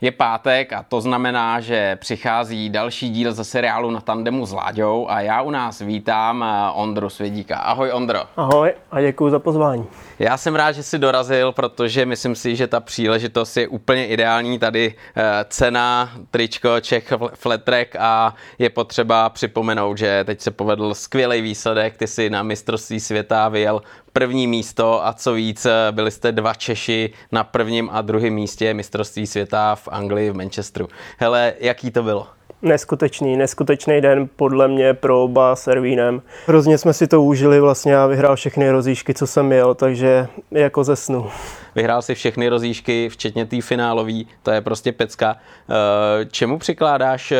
[0.00, 5.06] Je pátek a to znamená, že přichází další díl ze seriálu na tandemu s Láďou
[5.08, 7.56] a já u nás vítám eh, Ondru Svědíka.
[7.56, 8.20] Ahoj Ondro.
[8.36, 9.86] Ahoj a děkuji za pozvání.
[10.20, 14.58] Já jsem rád, že jsi dorazil, protože myslím si, že ta příležitost je úplně ideální.
[14.58, 21.40] Tady eh, cena, tričko, Čech, fletrek a je potřeba připomenout, že teď se povedl skvělý
[21.40, 21.96] výsledek.
[21.96, 26.54] Ty jsi na mistrovství světa vyjel první místo a co víc, eh, byli jste dva
[26.54, 30.88] Češi na prvním a druhém místě mistrovství světa v Anglii, v Manchesteru.
[31.18, 32.39] Hele, jaký to bylo?
[32.62, 36.22] Neskutečný, neskutečný den podle mě pro oba s Ervínem.
[36.46, 40.84] Hrozně jsme si to užili, vlastně já vyhrál všechny rozíšky, co jsem měl, takže jako
[40.84, 41.30] ze snu.
[41.74, 45.36] Vyhrál si všechny rozíšky, včetně té finálový, to je prostě pecka.
[45.70, 47.38] Eh, čemu přikládáš eh,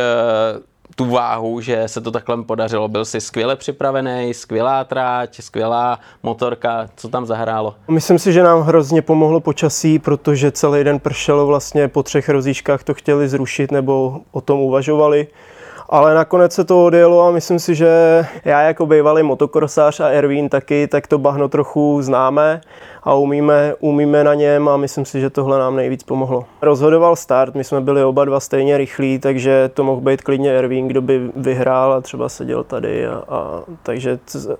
[0.94, 2.88] tu váhu, že se to takhle podařilo.
[2.88, 7.74] Byl jsi skvěle připravený, skvělá tráť, skvělá motorka, co tam zahrálo?
[7.88, 12.84] Myslím si, že nám hrozně pomohlo počasí, protože celý den pršelo vlastně po třech rozíškách
[12.84, 15.26] to chtěli zrušit nebo o tom uvažovali.
[15.92, 17.88] Ale nakonec se to odjelo a myslím si, že
[18.44, 22.60] já jako bývalý motokrosář a Ervín taky, tak to bahno trochu známe
[23.02, 26.44] a umíme, umíme na něm a myslím si, že tohle nám nejvíc pomohlo.
[26.62, 30.88] Rozhodoval start, my jsme byli oba dva stejně rychlí, takže to mohl být klidně Ervín,
[30.88, 33.06] kdo by vyhrál a třeba seděl tady.
[33.06, 34.18] A, a, takže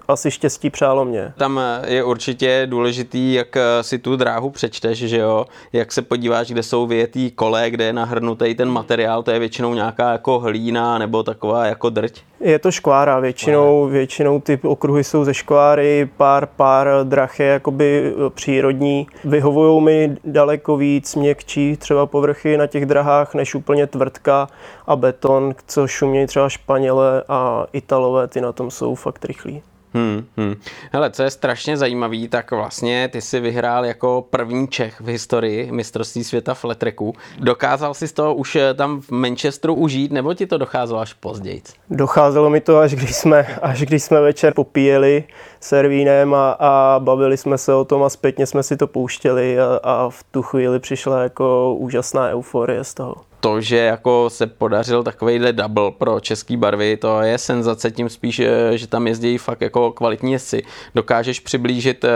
[0.09, 1.33] asi štěstí přálo mě.
[1.37, 5.45] Tam je určitě důležitý, jak si tu dráhu přečteš, že jo?
[5.73, 9.75] Jak se podíváš, kde jsou vyjetý kole, kde je nahrnutý ten materiál, to je většinou
[9.75, 12.21] nějaká jako hlína nebo taková jako drť.
[12.41, 18.15] Je to škvára, většinou, většinou ty okruhy jsou ze škváry, pár, pár drach je jakoby
[18.27, 19.07] e, přírodní.
[19.25, 24.49] Vyhovují mi daleko víc měkčí třeba povrchy na těch drahách, než úplně tvrdka
[24.87, 29.63] a beton, což umějí třeba Španělé a Italové, ty na tom jsou fakt rychlí.
[29.95, 30.55] Hmm, hmm.
[30.93, 35.73] Hele, co je strašně zajímavý, tak vlastně ty si vyhrál jako první Čech v historii
[35.73, 37.15] mistrovství světa v letreku.
[37.39, 41.63] Dokázal jsi to už eh, tam v Manchesteru užít, nebo ti to docházelo až později?
[41.91, 45.25] Docházelo mi to, až když jsme, až když jsme večer popíjeli
[45.61, 49.81] servínem a, a bavili jsme se o tom a zpětně jsme si to pouštěli a,
[49.83, 55.03] a v tu chvíli přišla jako úžasná euforie z toho to, že jako se podařil
[55.03, 59.61] takovejhle double pro český barvy, to je senzace, tím spíš, eh, že tam jezdí fakt
[59.61, 60.63] jako kvalitní jezdci.
[60.95, 62.11] Dokážeš přiblížit eh,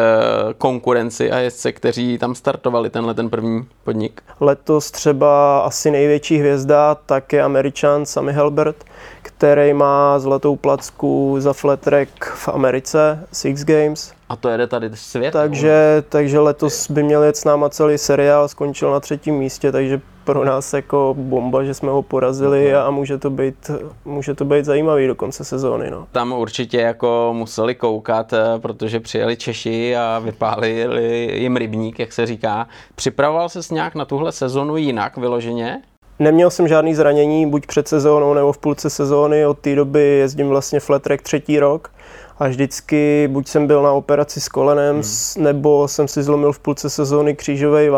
[0.58, 4.22] konkurenci a jezdce, kteří tam startovali tenhle ten první podnik?
[4.40, 8.84] Letos třeba asi největší hvězda tak je američan Sammy Helbert,
[9.22, 14.12] který má zlatou placku za flat track v Americe, Six Games.
[14.28, 15.30] A to jede tady svět?
[15.30, 20.00] Takže, takže letos by měl jet s náma celý seriál, skončil na třetím místě, takže
[20.24, 23.70] pro nás jako bomba, že jsme ho porazili a může to být,
[24.04, 25.90] může to být zajímavý do konce sezóny.
[25.90, 26.06] No.
[26.12, 32.26] Tam určitě jako museli koukat, eh, protože přijeli Češi a vypálili jim rybník, jak se
[32.26, 32.68] říká.
[32.94, 35.82] Připravoval ses nějak na tuhle sezonu jinak vyloženě?
[36.18, 39.46] Neměl jsem žádný zranění, buď před sezónou nebo v půlce sezóny.
[39.46, 41.90] Od té doby jezdím vlastně flat track třetí rok
[42.38, 45.44] a vždycky buď jsem byl na operaci s kolenem, hmm.
[45.44, 47.96] nebo jsem si zlomil v půlce sezóny křížový uh,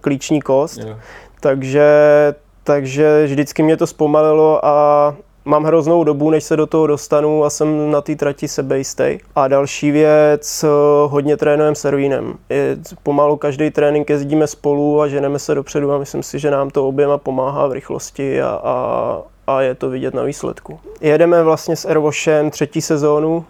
[0.00, 0.78] klíční kost.
[0.78, 0.98] Yeah
[1.44, 1.88] takže,
[2.62, 7.50] takže vždycky mě to zpomalilo a mám hroznou dobu, než se do toho dostanu a
[7.50, 9.18] jsem na té trati sebejistý.
[9.34, 10.64] A další věc,
[11.06, 12.34] hodně trénujeme servínem.
[12.48, 16.70] Je, pomalu každý trénink jezdíme spolu a ženeme se dopředu a myslím si, že nám
[16.70, 20.80] to oběma pomáhá v rychlosti a, a, a je to vidět na výsledku.
[21.00, 23.44] Jedeme vlastně s Airwashem třetí sezónu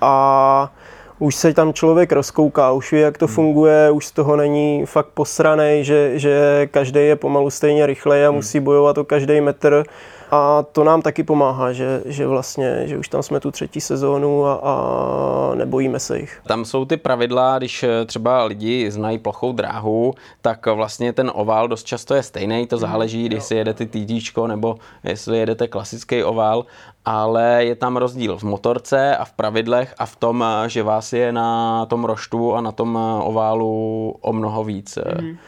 [0.00, 0.72] a
[1.18, 3.34] už se tam člověk rozkouká, už ví, jak to hmm.
[3.34, 8.28] funguje, už z toho není fakt posraný, že, že každý je pomalu stejně rychlej a
[8.28, 8.36] hmm.
[8.36, 9.84] musí bojovat o každý metr.
[10.30, 14.46] A to nám taky pomáhá, že, že vlastně, že už tam jsme tu třetí sezónu
[14.46, 16.40] a, a nebojíme se jich.
[16.46, 21.68] Tam jsou ty pravidla, když eh, třeba lidi znají plochou dráhu, tak vlastně ten ovál
[21.68, 26.66] dost často je stejný, to záleží, když si jedete TT nebo jestli jedete klasický ovál,
[27.04, 31.12] ale je tam rozdíl v motorce a v pravidlech a v tom, eh, že vás
[31.12, 34.98] je na tom roštu a na tom eh, oválu o mnoho víc.
[35.20, 35.38] Mm.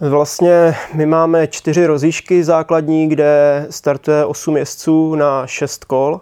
[0.00, 6.20] Vlastně my máme čtyři rozíšky základní, kde startuje 8 jezdců na 6 kol.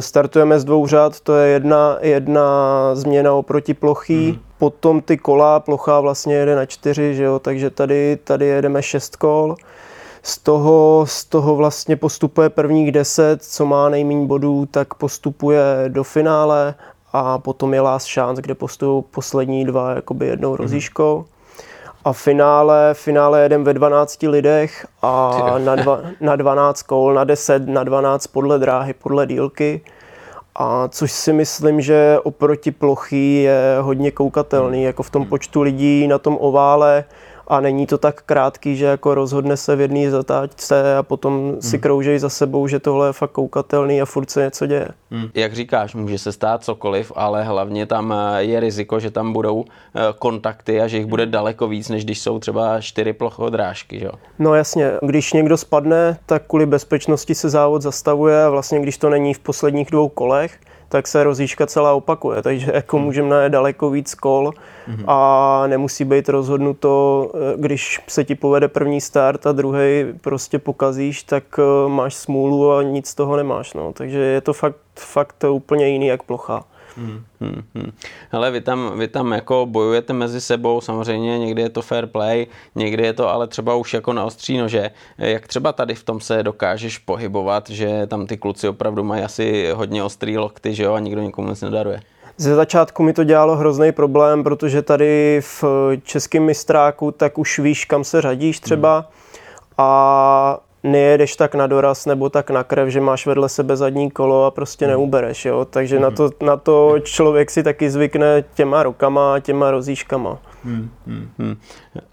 [0.00, 2.44] Startujeme z dvou řad, to je jedna, jedna
[2.94, 4.32] změna oproti plochý.
[4.32, 4.38] Mm.
[4.58, 7.38] Potom ty kola, plocha vlastně jede na čtyři, že jo?
[7.38, 9.56] takže tady, tady jedeme šest kol.
[10.22, 16.04] Z toho, z toho vlastně postupuje prvních deset, co má nejméně bodů, tak postupuje do
[16.04, 16.74] finále
[17.12, 20.56] a potom je last chance, kde postupují poslední dva jakoby jednou mm.
[20.56, 21.24] rozíškou.
[22.08, 27.68] A finále, finále jedem ve 12 lidech a na, dva, na 12 kol, na 10,
[27.68, 29.80] na 12 podle dráhy, podle dílky.
[30.54, 36.08] A což si myslím, že oproti plochy je hodně koukatelný, jako v tom počtu lidí
[36.08, 37.04] na tom ovále
[37.48, 41.76] a není to tak krátký, že jako rozhodne se v jedné zatáčce a potom si
[41.76, 41.82] hmm.
[41.82, 44.88] kroužej za sebou, že tohle je fakt koukatelný a furt se něco děje.
[45.10, 45.28] Hmm.
[45.34, 49.64] Jak říkáš, může se stát cokoliv, ale hlavně tam eh, je riziko, že tam budou
[49.64, 53.98] eh, kontakty a že jich bude daleko víc, než když jsou třeba čtyři plochodrážky.
[53.98, 54.08] Že?
[54.38, 59.10] No jasně, když někdo spadne, tak kvůli bezpečnosti se závod zastavuje a vlastně když to
[59.10, 60.58] není v posledních dvou kolech,
[60.88, 63.06] tak se rozjížka celá opakuje, takže jako hmm.
[63.06, 64.52] můžeme najet daleko víc kol
[64.86, 65.04] hmm.
[65.06, 71.22] a nemusí být rozhodnuto, eh, když se ti povede první start a druhý prostě pokazíš,
[71.22, 73.92] tak eh, máš smůlu a nic z toho nemáš, no.
[73.92, 76.64] takže je to fakt, fakt úplně jiný jak plocha.
[76.98, 77.22] Hmm,
[77.74, 77.92] hmm.
[78.30, 82.46] Hele, vy tam, vy tam jako bojujete mezi sebou, samozřejmě někdy je to fair play,
[82.74, 84.90] někdy je to ale třeba už jako na ostří nože.
[85.18, 89.70] Jak třeba tady v tom se dokážeš pohybovat, že tam ty kluci opravdu mají asi
[89.74, 92.00] hodně ostrý lokty, že jo, a nikdo nikomu nic nedaruje?
[92.36, 95.64] Ze začátku mi to dělalo hrozný problém, protože tady v
[96.02, 98.98] českém mistráku tak už víš, kam se řadíš třeba.
[98.98, 99.06] Hmm.
[99.78, 104.44] A nejedeš tak na doraz nebo tak na krev, že máš vedle sebe zadní kolo
[104.44, 104.92] a prostě hmm.
[104.92, 105.64] neubereš, jo.
[105.64, 106.02] Takže mm.
[106.02, 110.38] na, to, na to člověk si taky zvykne těma rokama a těma rozíškama.
[110.64, 110.90] Hmm.
[111.38, 111.56] Hmm.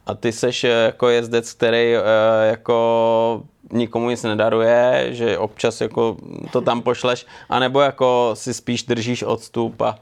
[0.05, 2.03] A ty seš eh, jako jezdec, který uh,
[2.49, 3.41] jako
[3.71, 6.17] nikomu nic nedaruje, že občas jako
[6.51, 9.95] to tam pošleš, anebo jako si spíš držíš odstup a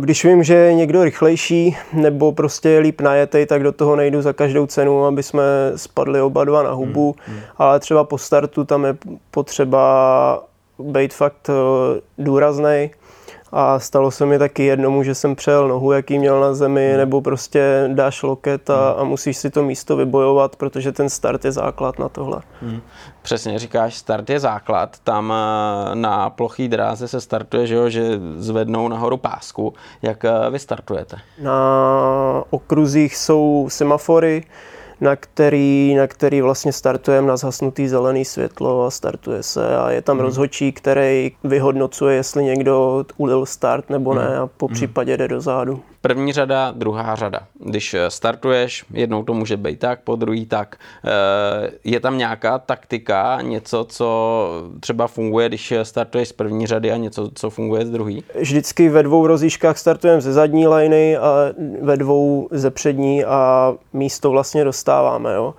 [0.00, 4.22] když vím, že je někdo rychlejší nebo prostě je líp najetej, tak do toho nejdu
[4.22, 5.42] za každou cenu, aby jsme
[5.76, 7.44] spadli oba dva na hubu, hmm, hmm.
[7.56, 8.96] ale třeba po startu tam je
[9.30, 10.44] potřeba
[10.78, 11.50] být fakt
[12.18, 12.90] důrazný
[13.56, 16.96] a stalo se mi taky jednomu, že jsem přejel nohu, jaký měl na zemi, hmm.
[16.96, 19.00] nebo prostě dáš loket a, hmm.
[19.00, 22.40] a musíš si to místo vybojovat, protože ten start je základ na tohle.
[22.62, 22.80] Hmm.
[23.22, 24.98] Přesně říkáš, start je základ.
[25.04, 29.74] Tam eh, na plochý dráze se startuje, že, jo, že zvednou nahoru pásku.
[30.02, 31.16] Jak eh, vy startujete?
[31.38, 34.44] Na okruzích jsou semafory,
[35.04, 40.02] na který, na který vlastně startujeme na zhasnutý zelený světlo a startuje se a je
[40.02, 40.26] tam hmm.
[40.26, 44.42] rozhodčí, který vyhodnocuje, jestli někdo ulil start nebo ne hmm.
[44.42, 44.74] a po mhm.
[44.74, 45.82] případě jde dozadu.
[46.04, 47.40] První řada, druhá řada.
[47.60, 50.76] Když eh, startuješ, jednou to může být tak, po druhý tak.
[51.04, 54.48] Eh, je tam nějaká taktika, něco, co
[54.80, 58.24] třeba funguje, když startuješ z první řady a něco, co funguje z druhý?
[58.40, 61.34] Vždycky ve dvou rozíškách startujeme ze zadní liny a
[61.82, 65.34] ve dvou ze přední a místo vlastně dostáváme.
[65.34, 65.54] Jo.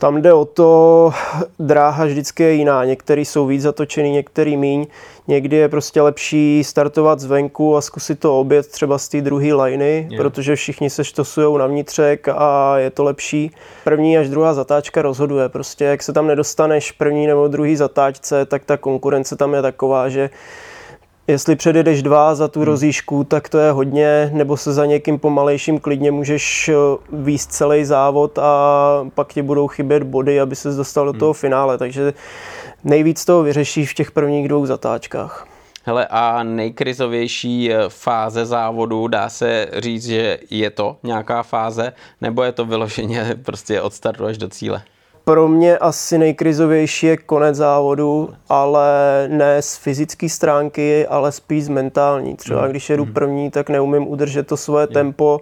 [0.00, 1.12] Tam jde o to,
[1.58, 2.84] dráha vždycky je jiná.
[2.84, 4.86] Některý jsou víc zatočený, některý míň.
[5.28, 10.08] Někdy je prostě lepší startovat zvenku a zkusit to obět třeba z té druhé liny,
[10.10, 10.22] yeah.
[10.22, 13.50] protože všichni se štosují na vnitřek a je to lepší.
[13.84, 15.48] První až druhá zatáčka rozhoduje.
[15.48, 20.08] Prostě jak se tam nedostaneš první nebo druhý zatáčce, tak ta konkurence tam je taková,
[20.08, 20.30] že
[21.28, 22.66] Jestli předjedeš dva za tu hmm.
[22.66, 26.74] rozíšku, tak to je hodně, nebo se za někým pomalejším klidně můžeš eh,
[27.12, 31.20] výst celý závod a pak ti budou chybět body, aby se dostal do hmm.
[31.20, 31.78] toho finále.
[31.78, 32.12] Takže
[32.84, 35.46] nejvíc toho vyřešíš v těch prvních dvou zatáčkách.
[35.84, 42.42] Hele, a nejkrizovější eh, fáze závodu, dá se říct, že je to nějaká fáze, nebo
[42.42, 44.82] je to vyloženě prostě od startu až do cíle?
[45.28, 48.88] Pro mě asi nejkrizovější je konec závodu, ale
[49.28, 52.36] ne z fyzické stránky, ale spíš z mentální.
[52.36, 52.70] Třeba mm.
[52.70, 53.12] když jedu mm.
[53.12, 54.92] první, tak neumím udržet to svoje yeah.
[54.92, 55.40] tempo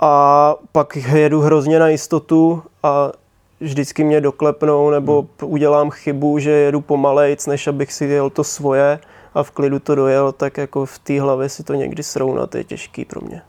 [0.00, 3.12] a pak jedu hrozně na jistotu a
[3.60, 5.28] vždycky mě doklepnou nebo mm.
[5.44, 8.98] udělám chybu, že jedu pomalejc, než abych si jel to svoje
[9.34, 12.64] a v klidu to dojel, tak jako v té hlavě si to někdy srovnat je
[12.64, 13.42] těžký pro mě.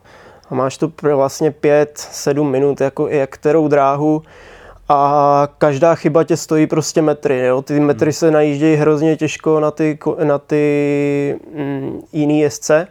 [0.49, 4.23] A máš tu vlastně 5-7 minut, jako jak kterou dráhu
[4.93, 7.45] a každá chyba tě stojí prostě metry.
[7.45, 7.61] Jo?
[7.61, 8.13] Ty metry hmm.
[8.13, 12.87] se najíždějí hrozně těžko na ty, na ty mm, jiný jezdce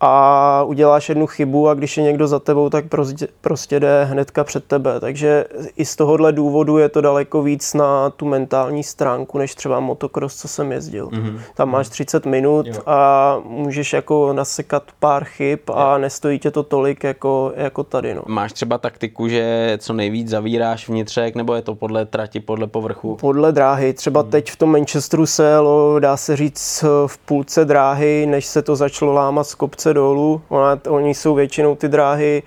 [0.00, 4.44] a uděláš jednu chybu a když je někdo za tebou, tak prostě, prostě jde hnedka
[4.44, 5.00] před tebe.
[5.00, 5.44] Takže
[5.76, 10.36] i z tohohle důvodu je to daleko víc na tu mentální stránku, než třeba motocross,
[10.36, 11.08] co jsem jezdil.
[11.08, 11.40] Mm-hmm.
[11.54, 12.30] Tam máš 30 mhm.
[12.30, 12.74] minut jo.
[12.86, 18.14] a můžeš jako nasekat pár chyb a nestojí tě to tolik jako, jako tady.
[18.14, 18.22] No.
[18.26, 23.16] Máš třeba taktiku, že co nejvíc zavíráš vnitřek, nebo je to podle trati, podle povrchu?
[23.16, 23.92] Podle dráhy.
[23.92, 24.30] Třeba mm.
[24.30, 28.76] teď v tom Manchesteru se jelo, dá se říct, v půlce dráhy, než se to
[28.76, 30.42] začalo lámat z kopce se dolů.
[30.48, 32.42] Ona, oni jsou většinou ty dráhy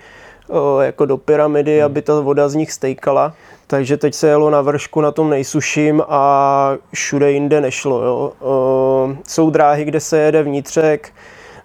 [0.80, 1.84] jako do pyramidy, hmm.
[1.84, 3.32] aby ta voda z nich stejkala.
[3.66, 8.02] Takže teď se jelo na vršku na tom nejsuším a všude jinde nešlo.
[8.02, 8.32] Jo.
[9.28, 11.12] Jsou dráhy, kde se jede vnitřek,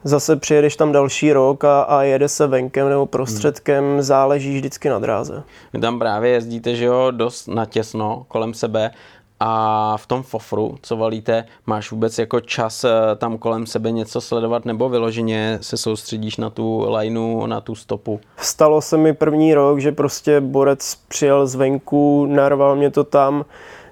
[0.04, 4.02] zase přijedeš tam další rok a, a jede se venkem nebo prostředkem, hmm.
[4.02, 5.44] záleží vždycky na dráze.
[5.74, 8.92] Vy tam právě jezdíte, že jo, dost natěsno kolem sebe
[9.40, 14.22] A v tom fofru, co valíte, máš vůbec jako čas eh, tam kolem sebe něco
[14.22, 18.20] sledovat nebo vyloženě se soustředíš na tu lineu, na tu stopu?
[18.38, 23.46] Stalo se mi první rok, že prostě borec přijel zvenku, narval mě to tam,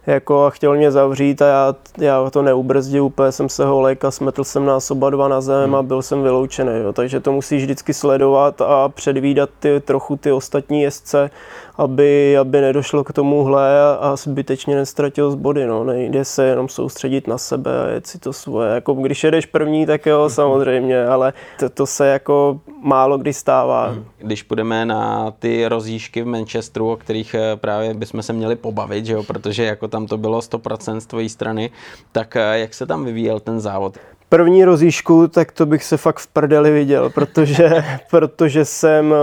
[0.08, 4.12] jako a chtěl mě zavřít a já, já to neubrzdil, úplně jsem se ho léka,
[4.12, 5.88] smetl jsem nás oba dva na zem a hmm.
[5.88, 6.72] byl jsem vyloučený.
[6.84, 6.94] Jo.
[6.94, 11.30] Takže to musíš vždycky sledovat a předvídat ty, trochu ty ostatní jezdce,
[11.78, 15.66] aby, aby nedošlo k tomuhle a, a zbytečně nestratil z body.
[15.66, 15.84] No.
[15.84, 18.74] Nejde se jenom soustředit na sebe a jet si to svoje.
[18.74, 20.30] Jako když jedeš první, tak jo, hmm.
[20.30, 23.88] samozřejmě, ale to, to se jako málo kdy stává.
[23.88, 24.06] Hmm.
[24.18, 29.06] Když půjdeme na ty rozjížky v Manchesteru, o kterých eh, právě bychom se měli pobavit,
[29.06, 31.72] že jo, protože jako tam to bylo 100% z tvojí strany,
[32.12, 33.98] tak eh, jak se tam vyvíjel ten závod?
[34.30, 39.18] První rozíšku, tak to bych se fakt v prdeli viděl, protože, protože jsem uh,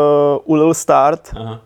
[0.45, 1.31] ulil start.
[1.37, 1.61] Aha.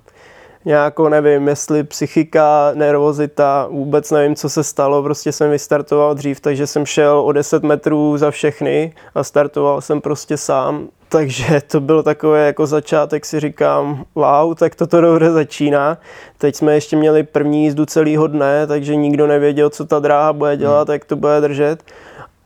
[0.64, 6.66] Nějakou, nevím, jestli psychika, nervozita, vůbec nevím, co se stalo, prostě jsem vystartoval dřív, takže
[6.66, 10.88] jsem šel o 10 metrů za všechny a startoval jsem prostě sám.
[11.08, 15.98] Takže to byl takový jako začátek, si říkám, wow, tak toto dobře začíná.
[16.38, 20.56] Teď jsme ještě měli první jízdu celého dne, takže nikdo nevěděl, co ta dráha bude
[20.56, 20.92] dělat, hmm.
[20.92, 21.82] jak to bude držet.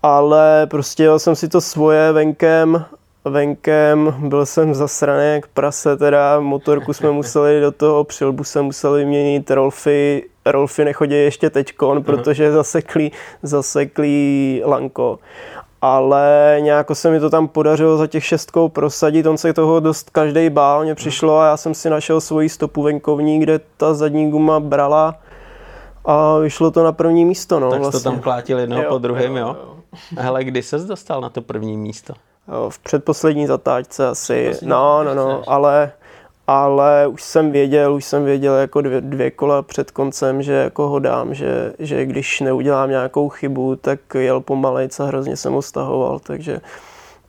[0.03, 2.85] Ale prostě jel jsem si to svoje venkem,
[3.25, 9.05] venkem, byl jsem zasraný jak prase, teda motorku jsme museli do toho, přilbu se museli
[9.05, 13.13] měnit, Rolfy, Rolfy nechodí ještě teďkon, protože zaseklý,
[13.43, 15.19] zaseklý lanko
[15.83, 20.11] ale nějak se mi to tam podařilo za těch šestkou prosadit, on se toho dost
[20.11, 24.31] každý bál, mě přišlo a já jsem si našel svoji stopu venkovní, kde ta zadní
[24.31, 25.15] guma brala
[26.05, 27.61] a vyšlo to na první místo.
[27.61, 28.01] No, tak vlastně.
[28.01, 29.47] to tam klátil jednoho jo, po druhém, jo?
[29.47, 29.77] jo?
[30.17, 32.15] Hele, kdy ses dostal na to první místo?
[32.69, 35.93] V předposlední zatáčce asi, no, no, no, ale
[36.47, 40.89] ale už jsem věděl, už jsem věděl jako dvě, dvě kola před koncem, že jako
[40.89, 45.63] ho dám, že, že když neudělám nějakou chybu, tak jel pomalejc a hrozně jsem ho
[45.63, 46.61] stahoval, takže,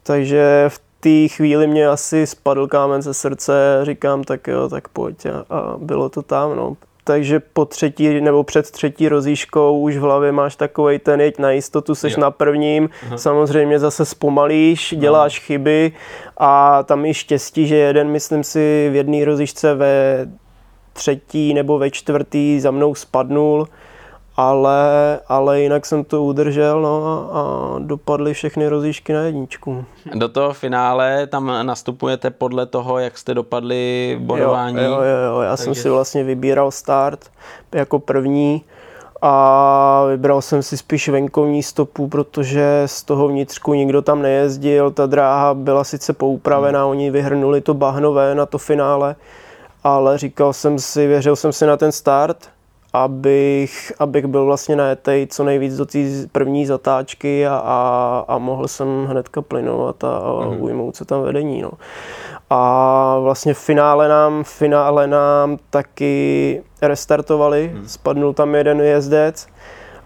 [0.03, 5.25] takže v té chvíli mě asi spadl kámen ze srdce, říkám tak jo, tak pojď
[5.25, 10.01] a, a bylo to tam, no takže po třetí nebo před třetí rozíškou už v
[10.01, 12.21] hlavě máš takový ten jeď na jistotu, seš jo.
[12.21, 13.17] na prvním, Aha.
[13.17, 15.45] samozřejmě zase zpomalíš, děláš Aha.
[15.45, 15.91] chyby
[16.37, 20.25] a tam je štěstí, že jeden, myslím si, v jedné rozíšce ve
[20.93, 23.67] třetí nebo ve čtvrtý za mnou spadnul,
[24.35, 29.85] ale, ale jinak jsem to udržel no, a dopadly všechny rozíšky na jedničku.
[30.13, 34.77] Do toho finále tam nastupujete podle toho, jak jste dopadli bodování?
[34.77, 35.41] Jo, jo, jo, jo.
[35.41, 35.63] já Takže...
[35.63, 37.31] jsem si vlastně vybíral start
[37.71, 38.63] jako první
[39.25, 45.05] a vybral jsem si spíš venkovní stopu, protože z toho vnitřku nikdo tam nejezdil, ta
[45.05, 46.89] dráha byla sice poupravená, hmm.
[46.89, 49.15] oni vyhrnuli to bahnové na to finále,
[49.83, 52.49] ale říkal jsem si, věřil jsem si na ten start,
[52.93, 55.99] abych, abych byl vlastně najetej co nejvíc do té
[56.31, 60.63] první zatáčky a, a, a mohl jsem hnedka plynovat a, a mm-hmm.
[60.63, 61.61] ujmout se tam vedení.
[61.61, 61.71] No.
[62.49, 67.87] A vlastně v finále nám, v finále nám taky restartovali, mm.
[67.87, 69.47] spadnul tam jeden jezdec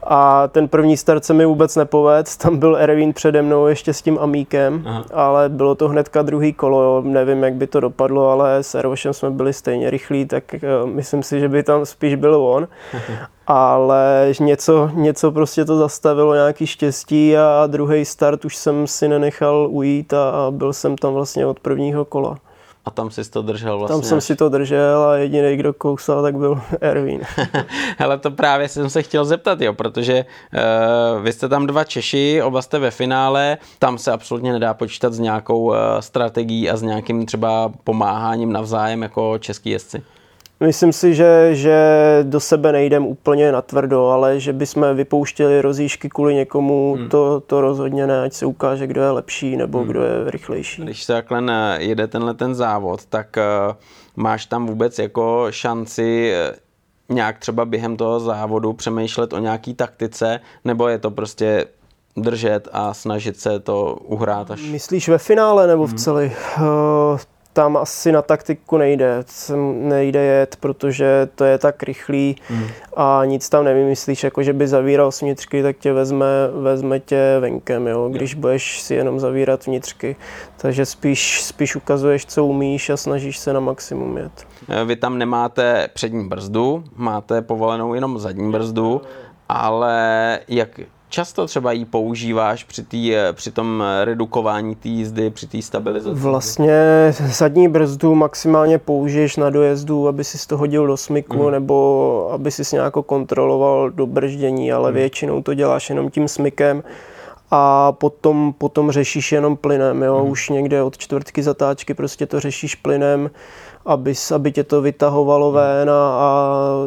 [0.10, 4.02] a ten první start se mi vůbec nepovedl, tam byl Erwin přede mnou ještě s
[4.02, 5.06] tím Amíkem, Aha.
[5.14, 9.30] ale bylo to hnedka druhý kolo, nevím, jak by to dopadlo, ale s Ervošem jsme
[9.30, 12.68] byli stejně rychlí, tak uh, myslím si, že by tam spíš byl on.
[13.48, 19.68] ale něco, něco prostě to zastavilo, nějaký štěstí a druhý start už jsem si nenechal
[19.72, 22.38] ujít a, a byl jsem tam vlastně od prvního kola.
[22.88, 23.94] A tam si to držel vlastně?
[23.94, 27.22] Tam jsem si to držel a jediný, kdo kousal, tak byl Erwin.
[27.98, 30.26] Hele, to právě jsem se chtěl zeptat, jo, protože
[31.16, 35.14] uh, vy jste tam dva Češi, oba jste ve finále, tam se absolutně nedá počítat
[35.14, 40.04] s nějakou uh, strategií a s nějakým třeba pomáháním navzájem jako český jezdci.
[40.60, 41.78] Myslím si, že, že
[42.24, 47.10] do sebe nejdem úplně natvrdo, ale že bychom vypouštěli rozíšky kvůli někomu, hmm.
[47.10, 49.88] to, to rozhodně ne, ať se ukáže, kdo je lepší nebo hmm.
[49.88, 50.82] kdo je rychlejší.
[50.82, 53.38] Když se takhle jede tenhle ten závod, tak
[53.70, 53.76] uh,
[54.16, 56.56] máš tam vůbec jako šanci eh,
[57.10, 61.66] nějak třeba během toho závodu přemýšlet o nějaký taktice, nebo je to prostě
[62.18, 64.62] držet a snažit se to uhrát až...
[64.62, 65.98] Myslíš ve finále nebo v hmm.
[65.98, 66.32] celý?
[66.58, 67.20] Uh,
[67.58, 69.24] tam asi na taktiku nejde,
[69.74, 72.68] nejde jet, protože to je tak rychlý hmm.
[72.96, 76.26] a nic tam nevymyslíš, jako že by zavíral vnitřky, tak tě vezme,
[76.62, 80.16] vezme tě venkem, jo, když budeš si jenom zavírat vnitřky.
[80.58, 84.48] Takže spíš, spíš ukazuješ, co umíš a snažíš se na maximum jet.
[84.86, 89.02] Vy tam nemáte přední brzdu, máte povolenou jenom zadní brzdu,
[89.50, 95.62] ale jak často třeba ji používáš při, tý, při tom redukování té jízdy, při té
[95.62, 96.20] stabilizaci?
[96.20, 96.74] Vlastně
[97.18, 101.52] zadní brzdu maximálně použiješ na dojezdu, aby si to hodil do smyku, mm.
[101.52, 104.96] nebo aby si nějak kontroloval do brždění, ale mm.
[104.96, 106.84] většinou to děláš jenom tím smykem
[107.52, 110.24] a potom, potom řešíš jenom plynem, jo?
[110.24, 110.32] Mm.
[110.32, 113.30] už někde od čtvrtky zatáčky prostě to řešíš plynem,
[113.88, 116.32] aby, aby tě to vytahovalo ven a, a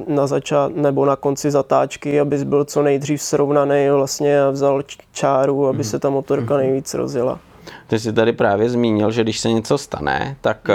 [0.08, 5.66] na začát, nebo na konci zatáčky, abys byl co nejdřív srovnaný vlastně a vzal čáru,
[5.68, 7.38] aby se ta motorka nejvíc rozjela.
[7.86, 10.74] Ty jsi tady právě zmínil, že když se něco stane, tak mm.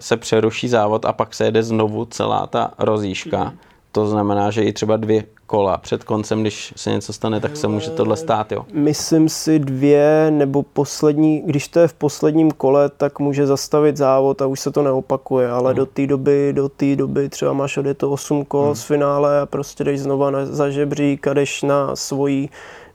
[0.00, 3.52] se přeruší závod a pak se jede znovu celá ta rozíška.
[3.92, 7.68] To znamená, že i třeba dvě kola před koncem, když se něco stane, tak se
[7.68, 8.66] může tohle stát, jo?
[8.72, 14.42] Myslím si dvě nebo poslední, když to je v posledním kole, tak může zastavit závod
[14.42, 15.76] a už se to neopakuje, ale hmm.
[15.76, 18.74] do té doby, do té doby třeba máš to 8 kol hmm.
[18.74, 22.48] z finále a prostě jdeš znova na, za žebřík a jdeš na svoji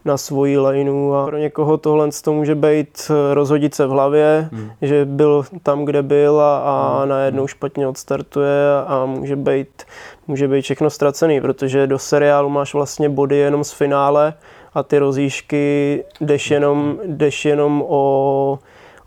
[0.06, 4.50] na svoji lineu a pro někoho tohle to může být eh, rozhodit se v hlavě,
[4.52, 4.72] hmm.
[4.82, 7.10] že byl tam, kde byl a, a hmm.
[7.10, 9.84] najednou špatně odstartuje a může být,
[10.28, 14.34] může být všechno ztracený, protože do seriálu máš vlastně body jenom z finále
[14.74, 18.60] a ty rozíšky jdeš jenom, jdeš jenom o,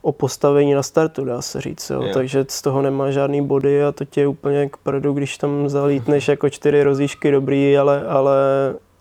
[0.02, 1.90] o postavení na startu, dá se říct.
[1.90, 2.04] Jo.
[2.14, 5.68] Takže z toho nemá žádný body a to tě je úplně k prdu, když tam
[5.68, 8.35] zalítneš jako čtyři rozíšky dobrý, ale, ale,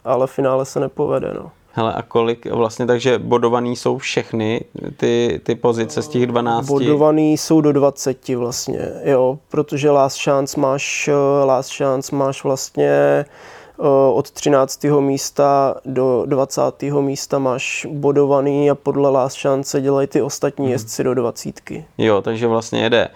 [0.04, 1.34] ale finále se nepovede.
[1.34, 1.52] No.
[1.72, 4.62] Hele, a kolik vlastně, takže bodovaný jsou všechny
[4.98, 6.66] ty, ty pozice z těch 12?
[6.66, 12.90] Bodovaný jsou do 20 vlastně, jo, protože last chance máš, eh, last chance máš vlastně
[12.90, 13.26] eh,
[14.14, 15.02] od 13.
[15.02, 17.02] místa do 20.
[17.02, 20.72] místa máš bodovaný a podle last chance dělají ty ostatní hmm.
[20.72, 21.62] jezdci do 20.
[21.98, 23.08] Jo, takže vlastně jede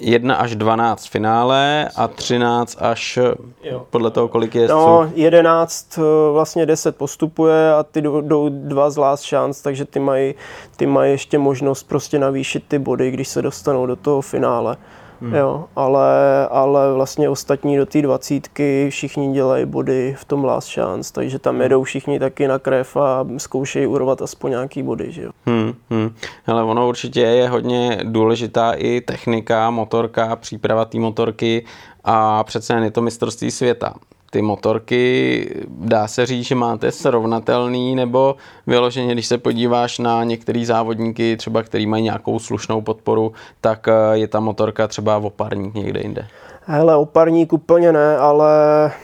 [0.00, 3.18] 1 až 12 finále a 13 až
[3.62, 3.86] jo.
[3.90, 8.96] podle toho, kolik je No, 11, eh, vlastně 10 postupuje a ty jdou dva z
[8.96, 10.34] last chance, takže ty mají,
[10.76, 14.76] ty mají ještě možnost prostě navýšit ty body, když se dostanou do toho finále.
[15.20, 15.34] Hmm.
[15.34, 21.12] Jo, ale, ale vlastně ostatní do té dvacítky všichni dělají body v tom last chance,
[21.12, 21.62] takže tam hmm.
[21.62, 25.30] jedou všichni taky na krev a zkoušejí urvat aspoň nějaký body, že jo.
[25.46, 26.14] Hmm, hmm.
[26.46, 31.64] Ale ono určitě je hodně důležitá i technika, motorka, příprava té motorky
[32.04, 33.94] a přece jen je to mistrovství světa
[34.30, 40.64] ty motorky, dá se říct, že máte srovnatelný, nebo vyloženě, když se podíváš na některé
[40.64, 46.00] závodníky, třeba který mají nějakou slušnou podporu, tak eh, je ta motorka třeba oparník někde
[46.00, 46.26] jinde?
[46.64, 48.50] Hele, oparník úplně ne, ale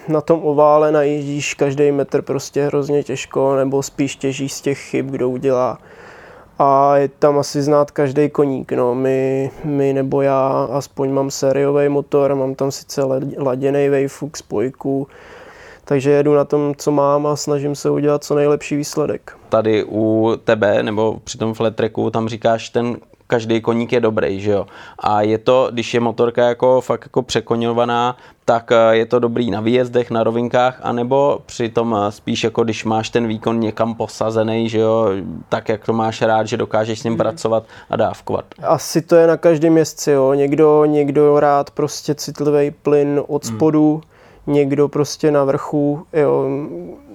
[0.08, 5.10] na tom ovále najíždíš každý metr prostě hrozně těžko, nebo spíš těžíš z těch chyb,
[5.10, 5.78] kdo udělá
[6.58, 8.72] a je tam asi znát každý koník.
[8.72, 8.94] No.
[8.94, 13.02] My, my nebo já aspoň mám sériový motor, mám tam sice
[13.38, 15.08] laděný Wavefuk spojku,
[15.84, 19.36] takže jedu na tom, co mám a snažím se udělat co nejlepší výsledek.
[19.48, 24.40] Tady u tebe, nebo při tom flat tracku, tam říkáš ten každý koník je dobrý,
[24.40, 24.66] že jo.
[24.98, 29.50] A je to, když je motorka jako fakt jako překoňovaná, tak eh, je to dobrý
[29.50, 34.68] na výjezdech, na rovinkách, anebo přitom eh, spíš jako když máš ten výkon někam posazený,
[34.68, 35.08] že jo,
[35.48, 37.18] tak jak to máš rád, že dokážeš s ním mhm.
[37.18, 38.44] pracovat a dávkovat.
[38.62, 40.34] Asi to je na každém městci, jo.
[40.34, 43.56] Někdo, někdo rád prostě citlivý plyn od mhm.
[43.56, 44.15] spodu, hmm
[44.46, 46.44] někdo prostě na vrchu, jo,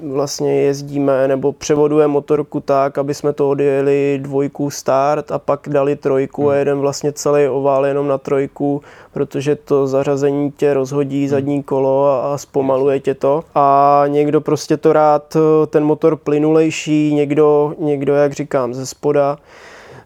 [0.03, 5.95] vlastně jezdíme nebo převoduje motorku tak, aby jsme to odjeli dvojku start a pak dali
[5.95, 6.59] trojku a hmm.
[6.59, 8.81] jeden vlastně celý ovál jenom na trojku,
[9.13, 11.29] protože to zařazení tě rozhodí hmm.
[11.29, 13.43] zadní kolo a, a zpomaluje tě to.
[13.55, 19.37] A někdo prostě to rád, ten motor plynulejší, někdo, někdo jak říkám, ze spoda,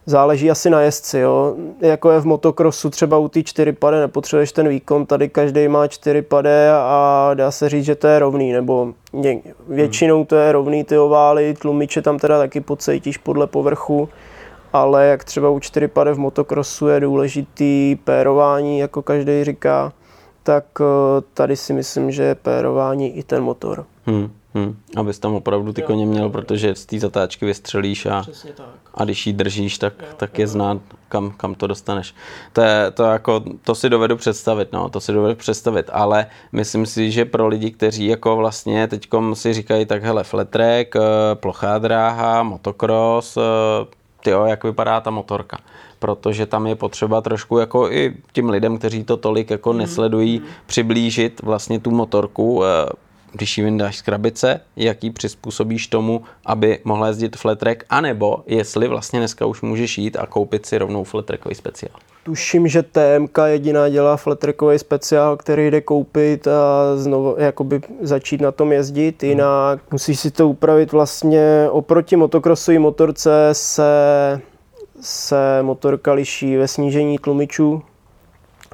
[0.06, 1.18] záleží asi na jezdci.
[1.18, 1.56] Jo.
[1.80, 5.88] Jako je v motokrosu třeba u té čtyři pade nepotřebuješ ten výkon, tady každý má
[5.88, 8.92] čtyři pade a dá se říct, že to je rovný, nebo
[9.68, 14.08] většinou to je rovný ty ovály, tlumiče tam teda taky pocejtíš podle povrchu,
[14.72, 19.92] ale jak třeba u čtyři pade v motokrosu je důležitý pérování, jako každý říká,
[20.42, 20.84] tak eh,
[21.34, 23.84] tady si myslím, že je pérování i ten motor.
[24.06, 24.30] Hmm.
[24.56, 28.24] Hmm, abys tam opravdu ty koně měl, protože z té zatáčky vystřelíš a,
[28.94, 32.14] a když ji držíš, tak, jo, tak je znát, kam, kam to dostaneš.
[32.52, 36.86] To, je, to, jako, to si dovedu představit, no, to si dovedu představit, ale myslím
[36.86, 41.00] si, že pro lidi, kteří jako vlastně teď si říkají tak hele, fletrek, eh,
[41.34, 43.40] plochá dráha, motocross, eh,
[44.24, 45.58] tyjo, jak vypadá ta motorka
[45.98, 49.78] protože tam je potřeba trošku jako i tím lidem, kteří to tolik jako mm.
[49.78, 52.86] nesledují, přiblížit vlastně tu motorku, eh,
[53.36, 58.42] když ji vyndáš z krabice, jak ji přizpůsobíš tomu, aby mohla jezdit flat track, anebo
[58.46, 61.92] jestli vlastně dneska už můžeš jít a koupit si rovnou flat trackový speciál.
[62.24, 68.52] Tuším, že TMK jediná dělá flatrackový speciál, který jde koupit a znovu jakoby začít na
[68.52, 69.30] tom jezdit, hmm.
[69.30, 74.40] jinak musíš si to upravit vlastně oproti motokrosové motorce se,
[75.00, 77.82] se motorka liší ve snížení tlumičů,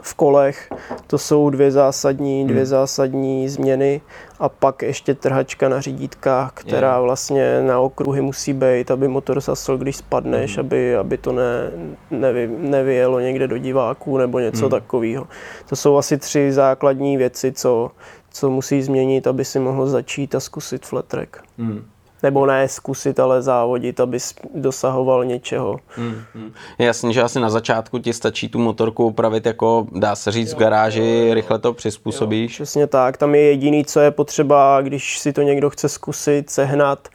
[0.02, 0.72] v kolech.
[1.06, 2.66] To jsou dvě zásadní, dvě hmm.
[2.66, 4.00] zásadní změny
[4.38, 7.02] a pak ještě trhačka na řídítkách, která je.
[7.02, 10.66] vlastně na okruhy musí být, aby motor zasl, když spadneš, hmm.
[10.66, 11.70] aby, aby to ne,
[12.10, 14.70] nevy, nevyjelo někde do diváků nebo něco hmm.
[14.70, 15.26] takového.
[15.68, 17.90] To jsou asi tři základní věci, co,
[18.30, 21.36] co musí změnit, aby si mohl začít a zkusit flat track.
[21.58, 21.91] Hmm
[22.22, 24.18] nebo ne zkusit, ale závodit, aby
[24.54, 25.76] dosahoval něčeho.
[25.88, 26.52] Hmm, hmm.
[26.78, 30.54] Je jasný, že asi na začátku ti stačí tu motorku upravit jako, dá se říct,
[30.54, 32.52] v garáži, jo, rychle to přizpůsobíš.
[32.52, 36.50] Jo, přesně tak, tam je jediný, co je potřeba, když si to někdo chce zkusit,
[36.50, 37.08] sehnat,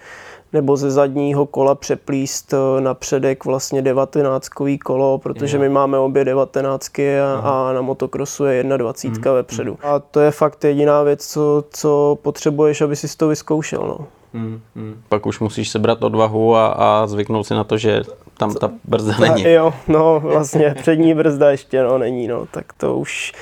[0.54, 4.50] nebo ze zadního kola přeplíst eh, na předek vlastně 19
[4.84, 9.36] kolo, protože my máme obě 19 a, a na motokrosu je 21 hmm.
[9.36, 9.78] vepředu.
[9.84, 13.82] A to je fakt jediná věc, co, co potřebuješ, aby si to vyzkoušel.
[13.88, 14.08] No.
[14.34, 15.02] Hmm, hmm.
[15.10, 18.02] Pak už musíš sebrat odvahu a, a zvyknout si na to, že
[18.38, 19.46] tam ta brzda není.
[19.46, 23.34] A, jo, no vlastně přední brzda ještě no, není, no, tak to už,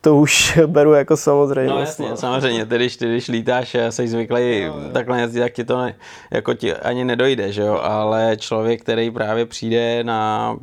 [0.00, 1.70] to už beru jako samozřejmě.
[1.70, 2.16] No jasně, no.
[2.16, 5.82] samozřejmě, ty když, ty, když lítáš a jsi zvyklý no, takhle jezdit, tak ti to
[5.82, 5.94] ne,
[6.30, 10.56] jako ti ani nedojde, že jo, ale člověk, který právě přijde na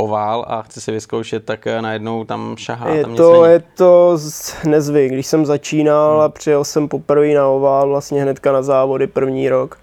[0.00, 2.88] ovál a chce si vyzkoušet, tak eh, najednou tam šahá.
[2.88, 4.18] Je tam to, je to
[4.64, 5.12] nezvyk.
[5.12, 6.20] Když jsem začínal hmm.
[6.20, 9.78] a přijel jsem poprvé na ovál vlastně hnedka na závody první rok,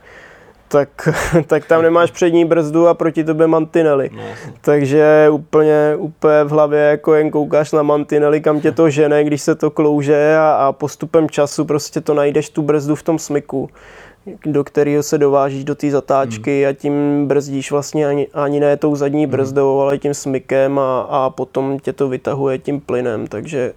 [0.68, 1.10] tak,
[1.48, 4.10] tak tam nemáš přední brzdu a proti tobě mantinely.
[4.14, 4.24] No,
[4.62, 9.42] Takže úplně, úplně v hlavě jako jen koukáš na mantinely, kam tě to žene, když
[9.42, 13.70] se to klouže a, a postupem času prostě to najdeš tu brzdu v tom smyku
[14.46, 16.70] do kterého se dovážíš do té zatáčky hmm.
[16.70, 19.32] a tím brzdíš vlastně ani, ani ne tou zadní hmm.
[19.32, 23.74] brzdou, ale tím smykem a, a potom tě to vytahuje tím plynem, takže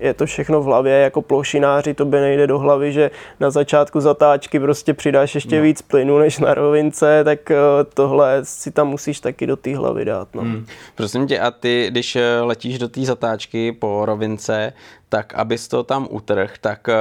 [0.00, 4.00] je to všechno v hlavě, jako plošináři to by nejde do hlavy, že na začátku
[4.00, 5.62] zatáčky prostě přidáš ještě no.
[5.62, 7.56] víc plynu než na rovince, tak eh,
[7.94, 10.28] tohle si tam musíš taky do té hlavy dát.
[10.34, 10.42] No.
[10.42, 10.66] Hmm.
[10.94, 14.72] Prosím tě, a ty, když eh, letíš do té zatáčky po rovince,
[15.14, 16.94] tak abys to tam utrh, tak eh,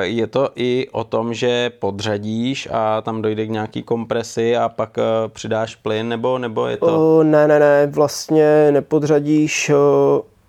[0.00, 4.96] je to i o tom, že podřadíš a tam dojde k nějaký kompresi a pak
[5.28, 7.18] přidáš plyn, nebo, nebo je to...
[7.18, 9.70] O, ne, ne, ne, vlastně nepodřadíš,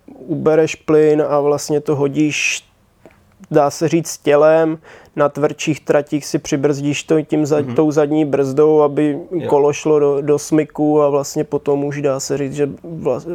[0.06, 2.64] ubereš plyn a vlastně to hodíš,
[3.50, 4.78] dá se říct, tělem,
[5.16, 7.74] na tvrdších tratích si přibrzdíš to tím za, mm-hmm.
[7.74, 9.48] tou zadní brzdou, aby jo.
[9.48, 12.70] kolo šlo do, do smyku a vlastně potom už dá se říct, že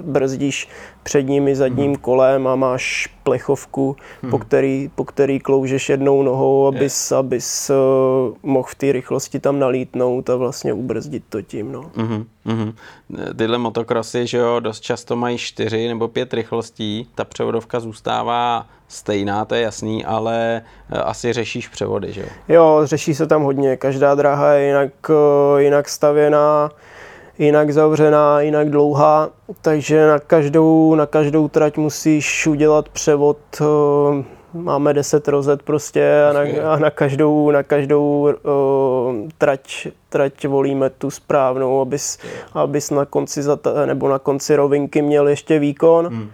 [0.01, 0.67] brzdíš
[1.03, 2.01] předním i zadním mm-hmm.
[2.01, 4.29] kolem a máš plechovku, mm-hmm.
[4.29, 9.59] po, který, po který kloužeš jednou nohou, abys, abys uh, mohl v té rychlosti tam
[9.59, 11.71] nalítnout a vlastně ubrzdit to tím.
[11.71, 11.91] No.
[11.97, 12.73] Mm-hmm.
[13.35, 19.45] Tyhle motokrosy, že jo, dost často mají čtyři nebo pět rychlostí, ta převodovka zůstává stejná,
[19.45, 20.61] to je jasný, ale
[20.91, 22.27] eh, asi řešíš převody, že jo?
[22.49, 23.77] Jo, řeší se tam hodně.
[23.77, 26.69] Každá dráha je jinak, eh, jinak stavěná,
[27.41, 29.30] jinak zavřená, jinak dlouhá,
[29.62, 34.23] takže na každou, na každou trať musíš udělat převod eh,
[34.54, 36.39] máme 10 rozet prostě a na,
[36.71, 42.17] a na každou, na každou uh, trať, trať volíme tu správnou, abys,
[42.54, 46.08] abys na konci zata, nebo na konci rovinky měl ještě výkon.
[46.08, 46.32] Hmm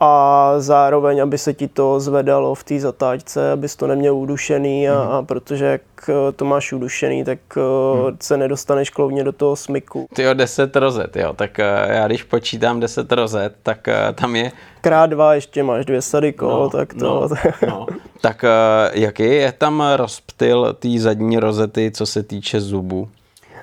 [0.00, 5.04] a zároveň, aby se ti to zvedalo v té zatáčce, abys to neměl udušený a,
[5.04, 5.10] mm.
[5.10, 8.16] a protože jak eh, to máš udušený, tak mm.
[8.20, 10.08] se nedostaneš klovně do toho smyku.
[10.14, 14.52] Ty jo, 10 rozet, jo, tak eh, já když počítám 10 rozet, tak tam je...
[14.80, 17.28] Krát dva ještě máš dvě sady kolo, no, tak to...
[17.28, 17.36] No,
[17.68, 17.86] no.
[18.20, 18.44] Tak
[18.92, 23.08] jaký je tam rozptyl té zadní rozety, co se týče zubu?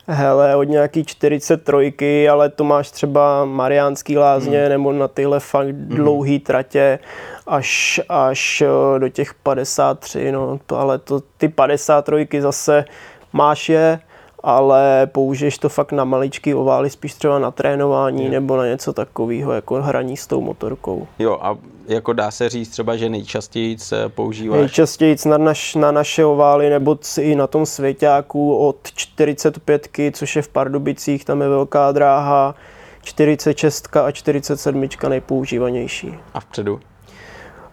[0.07, 4.69] Hele, od nějaký 43, ale to máš třeba Mariánský lázně hmm.
[4.69, 5.87] nebo na tyhle fakt hmm.
[5.89, 6.99] dlouhý tratě
[7.47, 12.85] až, až eh, do těch 53, no, to, ale to, ty 53 zase
[13.33, 13.99] máš je,
[14.45, 18.29] ale použiješ to fakt na maličký ovály, spíš třeba na trénování je.
[18.29, 21.07] nebo na něco takového, jako hraní s tou motorkou.
[21.19, 23.77] Jo a jako dá se říct třeba, že nejčastěji
[24.07, 24.59] používáš?
[24.59, 30.41] Nejčastěji na, naš, na naše ovály nebo i na tom svěťáku od 45, což je
[30.41, 32.55] v Pardubicích, tam je velká dráha,
[33.03, 36.13] 46 a 47 nejpoužívanější.
[36.33, 36.79] A vpředu?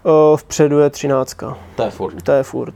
[0.02, 1.34] O, vpředu je 13.
[1.76, 2.22] To je furt.
[2.22, 2.74] To je furt.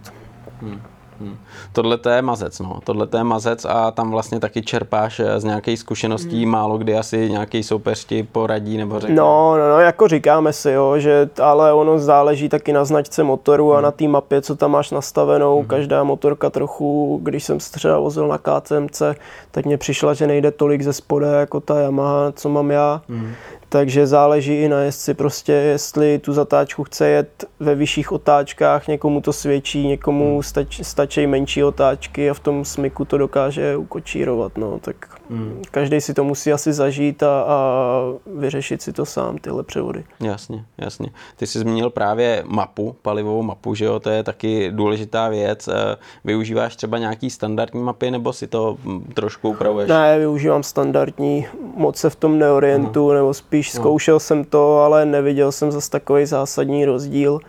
[0.60, 0.82] Hmm.
[1.20, 1.36] Hmm.
[1.72, 2.78] Tohle to je mazec, no.
[2.84, 6.52] Tohle to je mazec a tam vlastně taky čerpáš eh, z nějakých zkušeností, hmm.
[6.52, 9.16] málo kdy asi nějaký soupeř ti poradí nebo řekne.
[9.16, 13.68] No, no, no, jako říkáme si, jo, že ale ono záleží taky na značce motoru
[13.68, 13.78] hmm.
[13.78, 15.58] a na té mapě, co tam máš nastavenou.
[15.58, 15.68] Hmm.
[15.68, 19.02] Každá motorka trochu, když jsem se třeba vozil na KTMC,
[19.50, 23.02] tak mě přišla, že nejde tolik ze spoda jako ta Yamaha, co mám já.
[23.08, 23.32] Hmm.
[23.68, 29.20] Takže záleží i na jezdci prostě, jestli tu zatáčku chce jet ve vyšších otáčkách, někomu
[29.20, 30.42] to svědčí, někomu hmm.
[30.42, 34.58] stač, stačí menší otáčky a v tom smyku to dokáže ukočírovat.
[34.58, 34.78] No.
[34.78, 35.62] Tak hmm.
[35.70, 40.04] každý si to musí asi zažít a, a vyřešit si to sám, tyhle převody.
[40.20, 41.10] Jasně, jasně.
[41.36, 45.68] Ty jsi zmínil právě mapu, palivovou mapu, že jo, to je taky důležitá věc.
[45.68, 49.88] Eh, využíváš třeba nějaký standardní mapy nebo si to hm, trošku upravuješ?
[49.88, 53.16] Ne, využívám standardní, moc se v tom neorientu, hmm.
[53.16, 57.40] nebo spíš spíš zkoušel jsem to, ale neviděl jsem zase takový zásadní rozdíl.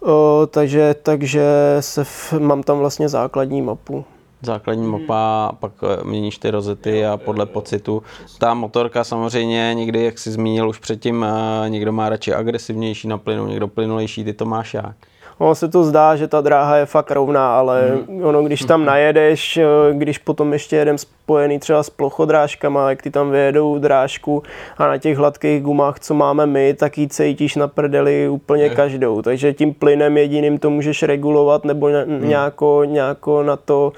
[0.00, 1.42] O, takže, takže
[1.80, 4.04] se v, mám tam vlastně základní mapu.
[4.42, 8.02] Základní mapa, pak eh, měníš ty rozety a podle pocitu.
[8.38, 13.18] Ta motorka samozřejmě někdy, jak jsi zmínil už předtím, eh, někdo má radši agresivnější na
[13.18, 14.96] plynu, někdo plynulejší, ty to máš jak?
[15.38, 18.24] ono se to zdá, že ta dráha je fakt rovná, ale hmm.
[18.24, 18.86] ono, když tam mhm.
[18.86, 24.42] najedeš, eh, když potom ještě jedem spojený třeba s plochodrážkama, jak ty tam vyjedou drážku
[24.78, 29.22] a na těch hladkých gumách, co máme my, tak ji cítíš na prdeli úplně každou.
[29.22, 32.28] Takže tím plynem jediným to můžeš regulovat nebo hmm.
[32.28, 33.92] nějako, nějako na to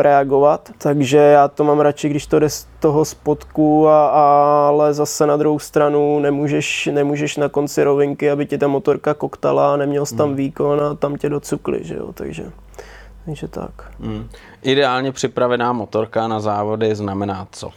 [0.00, 4.08] reagovat, takže já to mám radši, když to jde z toho spodku, a,
[4.68, 9.74] ale zase na druhou stranu nemůžeš, nemůžeš na konci rovinky, aby ti ta motorka koktala
[9.74, 10.36] a neměl jsi tam hmm.
[10.36, 12.44] výkon a tam tě docukli, že jo, takže,
[13.24, 13.70] takže tak.
[14.00, 14.28] Hmm.
[14.62, 17.70] Ideálně připravená motorka na závody znamená co?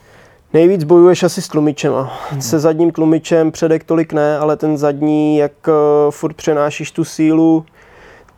[0.53, 2.13] Nejvíc bojuješ asi s tlumičema.
[2.29, 2.41] Hmm.
[2.41, 5.73] Se zadním tlumičem předek tolik ne, ale ten zadní, jak uh,
[6.11, 7.65] furt přenášíš tu sílu,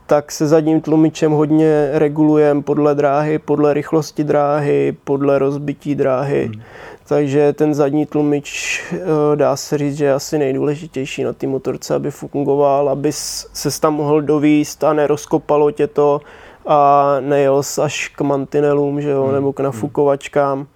[0.07, 6.45] tak se zadním tlumičem hodně regulujeme podle dráhy, podle rychlosti dráhy, podle rozbití dráhy.
[6.53, 6.61] Hmm.
[7.07, 8.97] Takže ten zadní tlumič eh,
[9.35, 13.93] dá se říct, že je asi nejdůležitější na té motorce, aby fungoval, aby se tam
[13.93, 16.21] mohl dovíst a nerozkopalo tě to
[16.65, 19.33] a nejel až k mantinelům, že jo, hmm.
[19.33, 20.67] nebo k nafukovačkám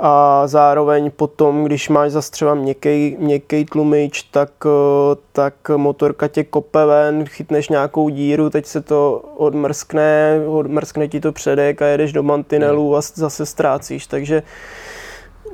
[0.00, 6.44] a zároveň potom, když máš zase třeba měkký, měkký tlumič, tak, eh, tak motorka tě
[6.44, 12.12] kope ven, chytneš nějakou díru, teď se to odmrskne, odmrskne ti to předek a jedeš
[12.12, 14.42] do mantinelu a zase ztrácíš, takže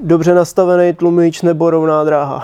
[0.03, 2.43] dobře nastavený tlumič nebo rovná dráha.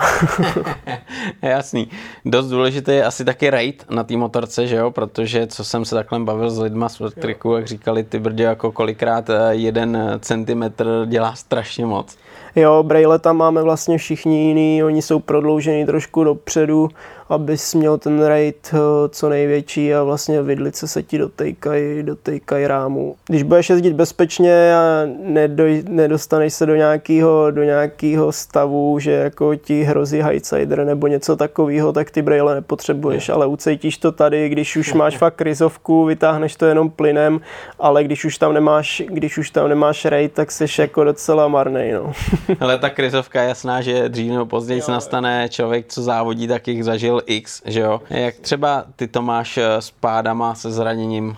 [1.41, 1.89] Jasný.
[2.25, 4.91] Dost důležitý je asi taky rate na té motorce, že jo?
[4.91, 8.71] Protože co jsem se takhle bavil s lidma z triku, jak říkali ty brdě, jako
[8.71, 12.17] kolikrát eh, jeden centimetr dělá strašně moc.
[12.55, 16.89] Jo, braille tam máme vlastně všichni jiný, oni jsou prodloužený trošku dopředu,
[17.29, 18.77] abys měl ten rate eh,
[19.09, 23.15] co největší a vlastně vidlice se ti dotejkají, dotejkají rámu.
[23.27, 29.55] Když budeš jezdit bezpečně a nedoj, nedostaneš se do nějakého, do nějakého stavu, že jako
[29.55, 34.77] ti hrozí highsider nebo něco takového, tak ty braille nepotřebuješ, ale ucejtíš to tady, když
[34.77, 37.41] už máš fakt krizovku, vytáhneš to jenom plynem,
[37.79, 41.91] ale když už tam nemáš, když už tam nemáš rate, tak jsi jako docela marnej,
[41.91, 42.11] no.
[42.59, 46.83] Ale ta krizovka je jasná, že dřív nebo později nastane člověk, co závodí, tak jich
[46.83, 48.01] zažil X, že jo?
[48.09, 51.37] Jak třeba ty to máš eh, s pádama, se zraněním?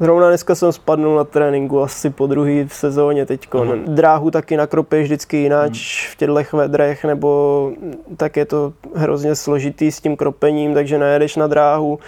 [0.00, 3.48] Zrovna dneska jsem spadnul na tréninku asi po druhý v sezóně teď.
[3.48, 3.84] Uh-huh.
[3.84, 6.12] Dráhu taky nakropeš vždycky jinak uh-huh.
[6.12, 7.72] v těchto vedrech, nebo
[8.16, 11.98] tak je to hrozně složitý s tím kropením, takže najedeš na dráhu,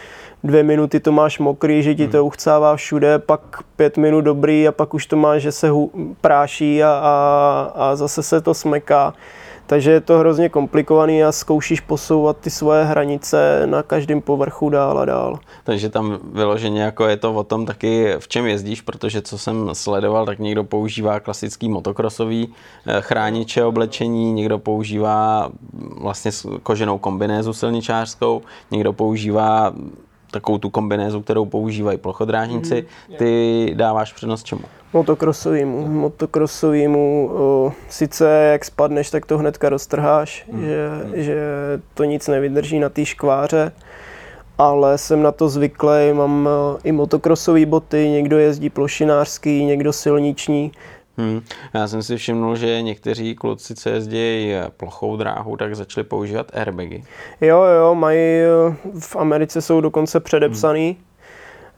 [0.44, 3.40] dvě minuty to máš mokrý, že ti to uchcává všude, pak
[3.76, 5.70] pět minut dobrý a pak už to máš, že se
[6.20, 9.14] práší a, a, a zase se to smeká.
[9.70, 14.98] Takže je to hrozně komplikovaný a zkoušíš posouvat ty svoje hranice na každém povrchu dál
[14.98, 15.38] a dál.
[15.64, 19.70] Takže tam vyloženě jako je to o tom taky, v čem jezdíš, protože co jsem
[19.72, 22.48] sledoval, tak někdo používá klasický motokrosový
[22.86, 25.50] eh, chrániče oblečení, někdo používá
[26.00, 26.30] vlastně
[26.62, 29.72] koženou kombinézu silničářskou, někdo používá
[30.30, 33.16] takovou tu kombinézu, kterou používají plochodrážníci, mhm.
[33.18, 34.62] ty dáváš přednost čemu?
[34.92, 35.88] Motokrosovýmu.
[35.88, 37.30] Motokrosovýmu,
[37.88, 40.64] sice jak spadneš, tak to hnedka roztrháš, hmm.
[40.64, 41.12] že, hmm.
[41.14, 41.36] že
[41.94, 43.72] to nic nevydrží na té škváře,
[44.58, 46.48] ale jsem na to zvyklý, mám
[46.84, 50.72] i motokrosové boty, někdo jezdí plošinářský, někdo silniční,
[51.20, 51.40] Hmm.
[51.74, 57.04] Já jsem si všimnul, že někteří kluci, co jezdí plochou dráhu, tak začali používat airbagy.
[57.40, 58.42] Jo, jo, mají,
[59.00, 60.86] v Americe jsou dokonce předepsaný.
[60.86, 61.10] Hmm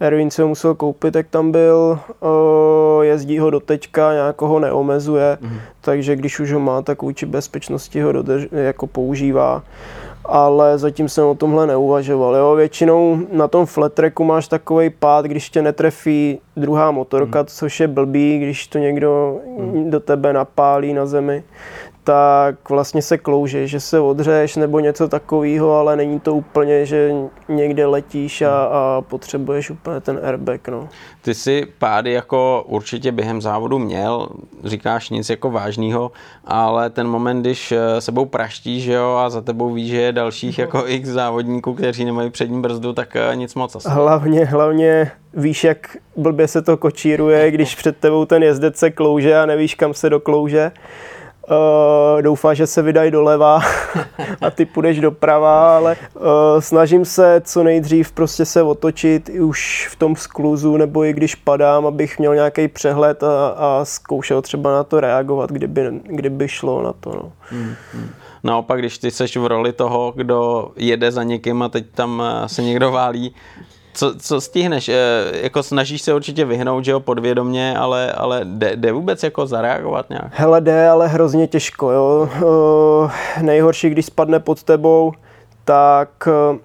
[0.03, 4.59] Erwin se ho musel koupit, tak tam byl, uh, jezdí ho do teďka, nějak ho
[4.61, 5.59] neomezuje, mm.
[5.81, 9.63] takže když už ho má, tak vůči bezpečnosti ho dodrž, jako používá
[10.25, 12.37] ale zatím jsem o tomhle neuvažoval.
[12.37, 12.55] Jo.
[12.55, 17.47] Většinou na tom flat tracku máš takový pád, když tě netrefí druhá motorka, hmm.
[17.47, 19.91] což je blbý, když to někdo hmm.
[19.91, 21.43] do tebe napálí na zemi
[22.05, 27.13] tak vlastně se klouže, že se odřeš nebo něco takového, ale není to úplně, že
[27.49, 30.69] někde letíš a, a potřebuješ úplně ten airbag.
[30.69, 30.89] No.
[31.23, 34.29] Ty si pády jako určitě během závodu měl,
[34.65, 36.13] říkáš nic jako vážného,
[36.45, 40.59] ale ten moment, když eh, sebou praštíš jo, a za tebou víš, že je dalších
[40.59, 40.63] no.
[40.63, 43.89] jako x závodníků, kteří nemají přední brzdu, tak eh, nic moc asi.
[43.89, 49.39] Hlavně, hlavně víš, jak blbě se to kočíruje, když před tebou ten jezdec se klouže
[49.39, 50.73] a nevíš, kam se doklouže.
[51.51, 53.61] Uh, doufá, že se vydají doleva
[54.41, 56.23] a ty půjdeš doprava, ale uh,
[56.59, 61.35] snažím se co nejdřív prostě se otočit i už v tom skluzu, nebo i když
[61.35, 66.83] padám, abych měl nějaký přehled a, a zkoušel třeba na to reagovat, kdyby, kdyby šlo
[66.83, 67.11] na to.
[67.11, 67.33] No.
[67.41, 68.11] Hmm, hmm.
[68.45, 72.49] Naopak, když ty seš v roli toho, kdo jede za někým a teď tam eh,
[72.49, 73.35] se někdo válí,
[73.95, 74.89] co, co stihneš?
[74.89, 74.95] E,
[75.33, 80.11] jako snažíš se určitě vyhnout, že jo, podvědomě, ale, ale jde, jde vůbec jako zareagovat
[80.11, 80.27] nějak?
[80.31, 82.29] Hele, jde, ale hrozně těžko, jo.
[83.39, 85.13] E, nejhorší, když spadne pod tebou,
[85.65, 86.59] tak e,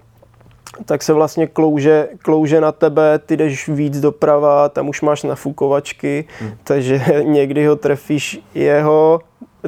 [0.84, 6.24] tak se vlastně klouže, klouže na tebe, ty jdeš víc doprava, tam už máš nafukovačky,
[6.40, 6.50] hmm.
[6.64, 9.20] takže někdy ho trefíš jeho,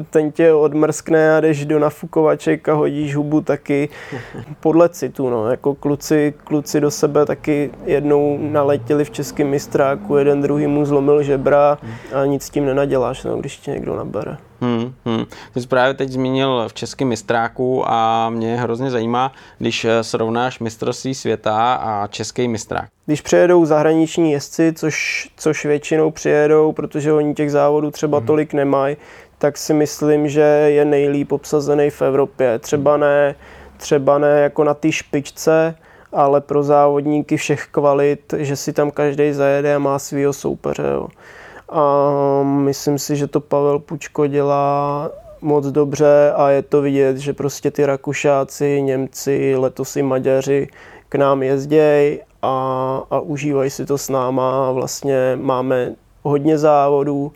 [0.09, 3.89] ten tě odmrskne a jdeš do nafukovaček a hodíš hubu taky
[4.59, 10.41] podle citu, no, jako kluci, kluci do sebe taky jednou naletěli v českém mistráku, jeden
[10.41, 11.77] druhý mu zlomil žebra
[12.13, 14.37] a nic s tím nenaděláš, no, když tě někdo nabere.
[14.61, 15.25] Hmm, hmm.
[15.53, 20.59] Ty jsi právě teď zmínil v českém mistráku a mě hrozně zajímá, když eh, srovnáš
[20.59, 22.85] mistrovství světa a český mistrák.
[23.05, 28.27] Když přijedou zahraniční jezdci, což, což většinou přijedou, protože oni těch závodů třeba hmm.
[28.27, 28.97] tolik nemají,
[29.41, 32.59] tak si myslím, že je nejlíp obsazený v Evropě.
[32.59, 33.35] Třeba ne,
[33.77, 35.75] třeba ne jako na té špičce,
[36.13, 40.83] ale pro závodníky všech kvalit, že si tam každý zajede a má svého soupeře.
[40.93, 41.07] Jo.
[41.69, 45.09] A myslím si, že to Pavel Pučko dělá
[45.41, 50.67] moc dobře a je to vidět, že prostě ty Rakušáci, Němci, letos i Maďaři
[51.09, 57.31] k nám jezdějí a, a užívají si to s náma vlastně máme hodně závodů.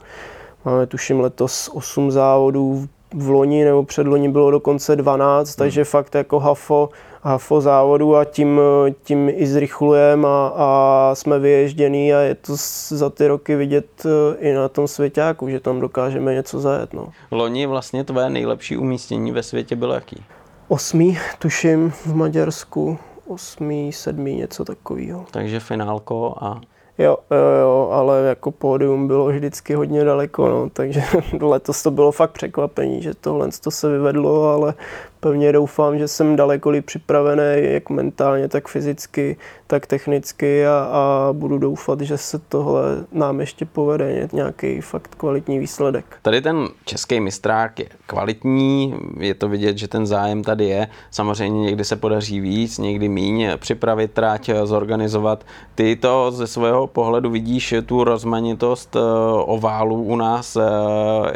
[0.65, 5.53] Máme tuším letos 8 závodů, v loni nebo předloni bylo dokonce 12, hmm.
[5.57, 6.89] takže fakt jako hafo,
[7.21, 8.61] hafo závodu a tím,
[9.03, 12.55] tím i zrychlujeme a, a jsme vyježděný a je to
[12.89, 16.93] za ty roky vidět eh, i na tom svěťáku, že tam dokážeme něco zajet.
[16.93, 17.09] No.
[17.31, 20.23] Loni vlastně tvé nejlepší umístění ve světě bylo jaký?
[20.67, 22.97] Osmý, tuším, v Maďarsku.
[23.27, 25.25] Osmý, sedmý, něco takového.
[25.31, 26.61] Takže finálko a
[26.97, 27.17] Jo,
[27.61, 31.03] jo, ale jako pódium bylo vždycky hodně daleko, no, takže
[31.41, 34.73] letos to bylo fakt překvapení, že tohle to se vyvedlo, ale
[35.19, 41.29] pevně doufám, že jsem daleko líp připravený, jak mentálně, tak fyzicky, tak technicky a, a
[41.33, 46.05] budu doufat, že se tohle nám ještě povede nějaký fakt kvalitní výsledek.
[46.21, 50.87] Tady ten český mistrák je kvalitní, je to vidět, že ten zájem tady je.
[51.11, 55.43] Samozřejmě někdy se podaří víc, někdy míň připravit tráť, zorganizovat.
[55.75, 58.99] Ty to ze svého pohledu vidíš tu rozmanitost eh,
[59.33, 60.61] oválů u nás eh,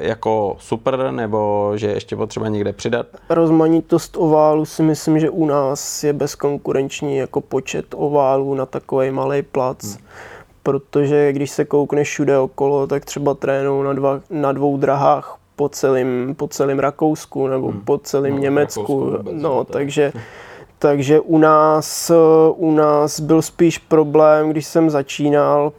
[0.08, 3.08] jako super, nebo že ještě potřeba někde přidat?
[3.30, 9.12] Rozmanitost rozmanitost oválu si myslím, že u nás je bezkonkurenční jako počet oválů na takový
[9.12, 9.84] malý plac.
[9.84, 10.06] Hmm.
[10.64, 15.70] Protože když se koukneš všude okolo, tak třeba trénou na, dva, na dvou drahách po
[15.70, 17.82] celém, po celém Rakousku nebo hmm.
[17.82, 19.00] po celém no, Německu.
[19.00, 20.12] Vůbec, no, takže,
[20.80, 22.12] takže u nás,
[22.56, 25.72] u nás byl spíš problém, když jsem začínal,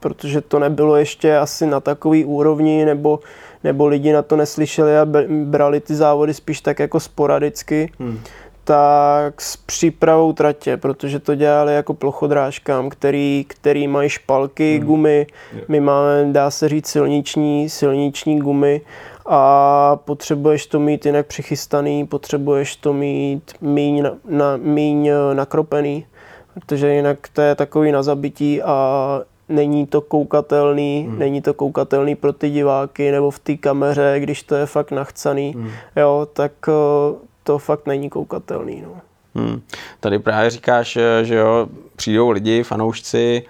[0.00, 3.20] protože to nebylo ještě asi na takový úrovni, nebo
[3.64, 5.06] nebo lidi na to neslyšeli a
[5.44, 8.20] brali ty závody spíš tak jako sporadicky, hmm.
[8.64, 14.86] tak s přípravou tratě, protože to dělali jako plochodrážkám, který, který mají špalky, hmm.
[14.86, 15.68] gumy, yeah.
[15.68, 18.80] my máme, dá se říct, silniční, silniční gumy
[19.26, 26.06] a potřebuješ to mít jinak přichystaný, potřebuješ to mít míň, na, na, míň nakropený,
[26.54, 29.20] protože jinak to je takový na zabití a
[29.52, 31.18] není to koukatelný, hmm.
[31.18, 35.52] není to koukatelný pro ty diváky nebo v té kameře, když to je fakt nachcaný,
[35.52, 35.70] hmm.
[35.96, 36.72] jo, tak eh,
[37.42, 38.82] to fakt není koukatelný.
[38.82, 39.00] No.
[39.34, 39.62] Hmm.
[40.00, 43.42] Tady právě říkáš, že jo, přijdou lidi, fanoušci,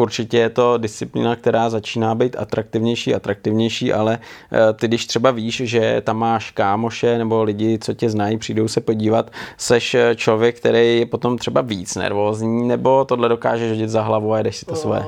[0.00, 4.18] určitě je to disciplína, která začíná být atraktivnější, atraktivnější, ale
[4.52, 8.68] eh, ty, když třeba víš, že tam máš kámoše nebo lidi, co tě znají, přijdou
[8.68, 13.88] se podívat, seš eh, člověk, který je potom třeba víc nervózní, nebo tohle dokážeš hodit
[13.88, 15.04] za hlavu a jedeš si to své?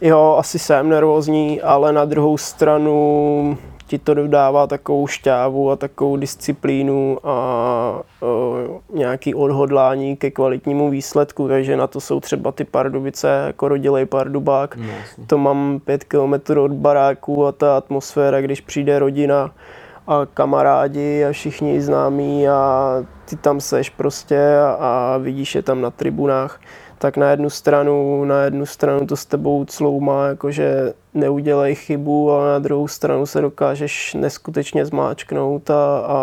[0.00, 6.16] Jo, asi jsem nervózní, ale na druhou stranu ti to dodává takovou šťávu a takovou
[6.16, 13.42] disciplínu a o, nějaký odhodlání ke kvalitnímu výsledku, takže na to jsou třeba ty Pardubice,
[13.46, 14.76] jako rodilej Pardubák.
[14.76, 14.84] No,
[15.26, 19.50] to mám pět kilometrů od baráku a ta atmosféra, když přijde rodina
[20.06, 22.92] a kamarádi a všichni známí a
[23.24, 26.60] ty tam seš prostě a, a vidíš je tam na tribunách
[26.98, 32.52] tak na jednu stranu, na jednu stranu to s tebou cloumá, jakože neudělej chybu, ale
[32.52, 36.18] na druhou stranu se dokážeš neskutečně zmáčknout a, a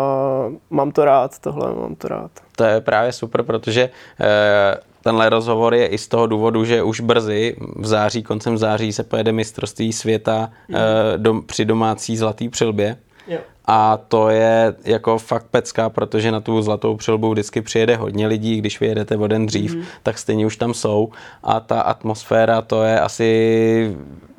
[0.70, 2.30] mám to rád, tohle mám to rád.
[2.56, 3.90] To je právě super, protože
[4.20, 8.92] eh, tenhle rozhovor je i z toho důvodu, že už brzy v září, koncem září
[8.92, 10.74] se pojede mistrovství světa mm.
[10.76, 12.96] eh, do, při domácí zlatý přilbě.
[13.28, 13.38] Jo.
[13.66, 18.58] A to je jako fakt pecka, protože na tu zlatou přilbu vždycky přijede hodně lidí,
[18.58, 19.84] když vyjedete o den dřív, mm-hmm.
[20.02, 21.08] tak stejně už tam jsou.
[21.42, 23.96] A ta atmosféra, to je asi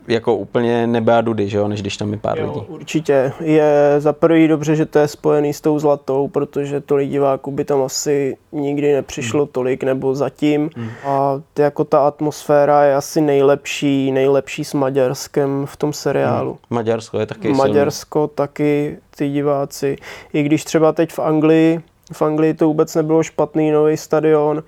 [0.08, 2.66] jako úplně nebe a dudy, že jo, než když tam je pár jo, lidí.
[2.68, 3.32] Určitě.
[3.40, 7.66] Je za prvý dobře, že to je spojený s tou zlatou, protože tolik diváků by
[7.66, 9.52] tam asi nikdy nepřišlo hmm.
[9.52, 10.70] tolik, nebo zatím.
[10.76, 10.90] Hmm.
[11.04, 16.50] A jako ta atmosféra je asi nejlepší, nejlepší s Maďarskem v tom seriálu.
[16.52, 16.60] Hmm.
[16.70, 18.36] Maďarsko je taky Maďarsko silný.
[18.36, 19.96] taky, ty diváci.
[20.34, 21.82] I když třeba teď v Anglii,
[22.14, 24.64] v Anglii to vůbec nebylo špatný nový stadion,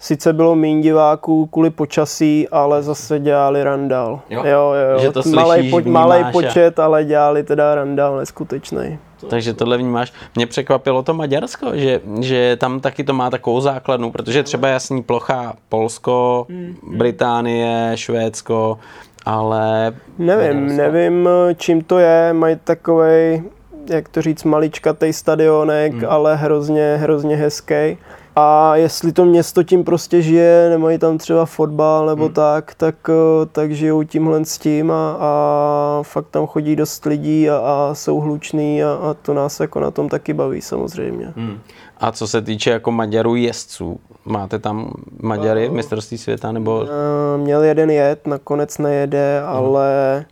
[0.00, 4.20] Sice bylo méně diváků kvůli počasí, ale zase dělali randál.
[4.30, 4.98] Jo, jo, jo.
[4.98, 6.84] Že to malej, po, malej počet, a...
[6.84, 8.98] ale dělali teda randál neskutečný.
[9.28, 10.12] Takže tohle vnímáš.
[10.34, 15.02] Mě překvapilo to Maďarsko, že, že tam taky to má takovou základnu, protože třeba jasný
[15.02, 16.76] plocha Polsko, mm.
[16.96, 18.78] Británie, Švédsko,
[19.26, 19.92] ale...
[20.18, 20.82] Nevím, Maďarsko.
[20.82, 23.42] nevím, čím to je, mají takovej,
[23.90, 26.04] jak to říct, maličkatej stadionek, mm.
[26.08, 27.98] ale hrozně, hrozně hezký.
[28.40, 32.34] A jestli to město tím prostě žije, nemají tam třeba fotbal nebo hmm.
[32.34, 37.50] tak, tak, eh, tak žijou tímhle s tím a, a fakt tam chodí dost lidí
[37.50, 41.32] a, a jsou hluční a, a to nás jako na tom taky baví samozřejmě.
[41.36, 41.58] Hmm.
[41.98, 46.84] A co se týče jako Maďarů jezdců, máte tam Maďary v mistrovství světa nebo?
[46.84, 49.56] Eh, měl jeden jet, nakonec nejede, hmm.
[49.56, 50.24] ale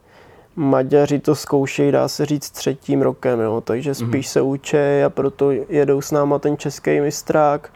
[0.59, 4.33] Maďaři to zkoušejí, dá se říct, třetím rokem, jo, takže spíš mm-hmm.
[4.33, 7.71] se učí a proto jedou s náma ten český mistrák.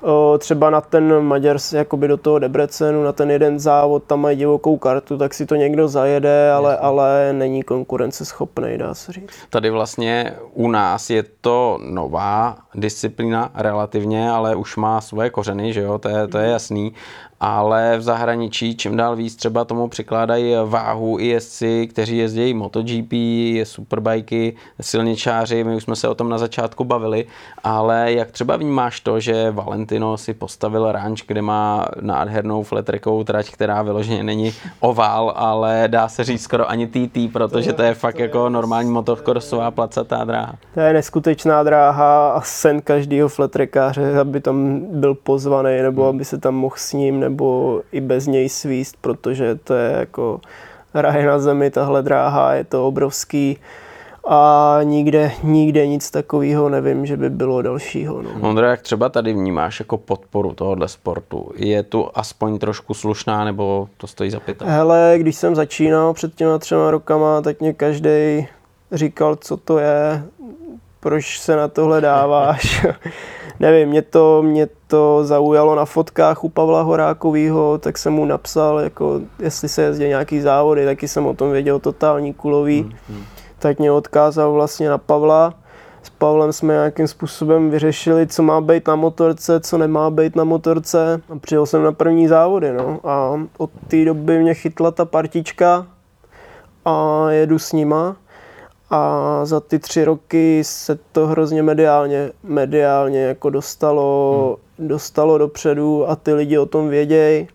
[0.00, 4.36] O, třeba na ten Maďars, jakoby do toho Debrecenu, na ten jeden závod, tam mají
[4.36, 9.30] divokou kartu, tak si to někdo zajede, ale, ale není konkurenceschopný, dá se říct.
[9.50, 15.80] Tady vlastně u nás je to nová disciplína relativně, ale už má svoje kořeny, že
[15.80, 16.52] jo, to je, to je mhm.
[16.52, 16.94] jasný
[17.40, 23.12] ale v zahraničí čím dál víc třeba tomu přikládají váhu i jezdci, kteří jezdí MotoGP,
[23.64, 27.26] superbajky, silničáři, my už jsme se o tom na začátku bavili,
[27.64, 33.50] ale jak třeba vnímáš to, že Valentino si postavil ranč, kde má nádhernou flattrackovou trať,
[33.50, 38.18] která vyloženě není ovál, ale dá se říct skoro ani TT, protože to je fakt
[38.18, 40.54] jako normální motokrosová placatá dráha.
[40.74, 46.10] To je neskutečná dráha a sen každého flattrackáře, aby tam byl pozvaný nebo hmm.
[46.10, 50.40] aby se tam mohl s ním nebo i bez něj svíst, protože to je jako
[50.94, 53.58] raj na zemi, tahle dráha, je to obrovský
[54.28, 58.22] a nikde, nikde nic takového nevím, že by bylo dalšího.
[58.22, 58.30] No.
[58.40, 61.50] Ondra, jak třeba tady vnímáš jako podporu tohohle sportu?
[61.56, 64.62] Je tu aspoň trošku slušná, nebo to stojí za pět?
[64.62, 68.46] Hele, když jsem začínal před těma třema rokama, tak mě každý
[68.92, 70.22] říkal, co to je,
[71.00, 72.86] proč se na tohle dáváš.
[73.60, 78.78] nevím, mě to, mě to zaujalo na fotkách u Pavla Horákovýho, tak jsem mu napsal,
[78.78, 83.24] jako jestli se jezdí nějaký závody, taky jsem o tom věděl totální kulový, hmm, hmm.
[83.58, 85.54] tak mě odkázal vlastně na Pavla.
[86.02, 90.44] S Pavlem jsme nějakým způsobem vyřešili, co má být na motorce, co nemá být na
[90.44, 91.20] motorce.
[91.28, 93.00] A přijel jsem na první závody, no.
[93.04, 95.86] A od té doby mě chytla ta partička
[96.84, 98.16] a jedu s nima
[98.90, 104.88] a za ty tři roky se to hrozně mediálně, mediálně jako dostalo, hmm.
[104.88, 107.48] dostalo dopředu a ty lidi o tom vědějí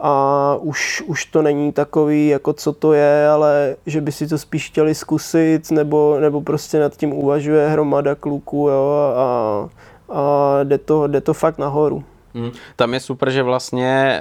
[0.00, 4.38] a už, už to není takový, jako co to je, ale že by si to
[4.38, 9.68] spíš chtěli zkusit, nebo, nebo prostě nad tím uvažuje hromada kluků jo, a,
[10.14, 12.04] a jde, to, jde to fakt nahoru.
[12.34, 12.50] Hmm.
[12.76, 14.20] Tam je super, že vlastně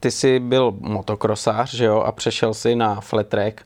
[0.00, 3.60] ty jsi byl motokrosář, že jo, a přešel si na flat track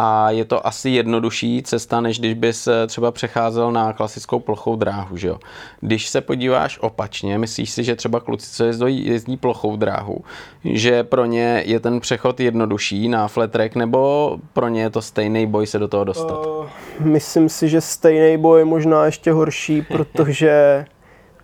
[0.00, 5.16] a je to asi jednodušší cesta, než když bys třeba přecházel na klasickou plochou dráhu.
[5.16, 5.38] Že jo?
[5.80, 10.24] Když se podíváš opačně, myslíš si, že třeba kluci, co jezdí, jezdí plochou dráhu,
[10.64, 15.02] že pro ně je ten přechod jednodušší na flat track, nebo pro ně je to
[15.02, 16.46] stejný boj se do toho dostat?
[16.46, 16.66] Uh,
[17.00, 20.84] myslím si, že stejný boj je možná ještě horší, protože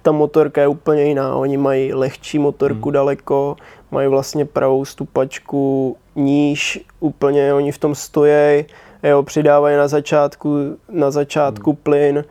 [0.03, 1.35] ta motorka je úplně jiná.
[1.35, 2.93] Oni mají lehčí motorku hmm.
[2.93, 3.57] daleko,
[3.91, 8.65] mají vlastně pravou stupačku níž, úplně oni v tom stojí,
[9.03, 10.59] jo, přidávají na začátku,
[10.89, 11.79] na začátku hmm.
[11.83, 12.25] plyn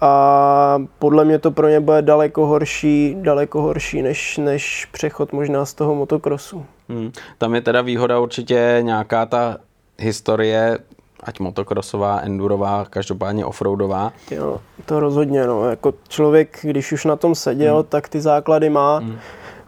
[0.00, 5.64] a podle mě to pro ně bude daleko horší, daleko horší než, než přechod možná
[5.64, 6.66] z toho motokrosu.
[6.88, 7.12] Hmm.
[7.38, 9.56] Tam je teda výhoda určitě nějaká ta
[9.98, 10.78] historie
[11.22, 14.12] ať motokrosová, endurová, každopádně offroadová.
[14.30, 15.70] Jo, to rozhodně, no.
[15.70, 17.84] Jako člověk, když už na tom seděl, hmm.
[17.88, 19.18] tak ty základy má hmm.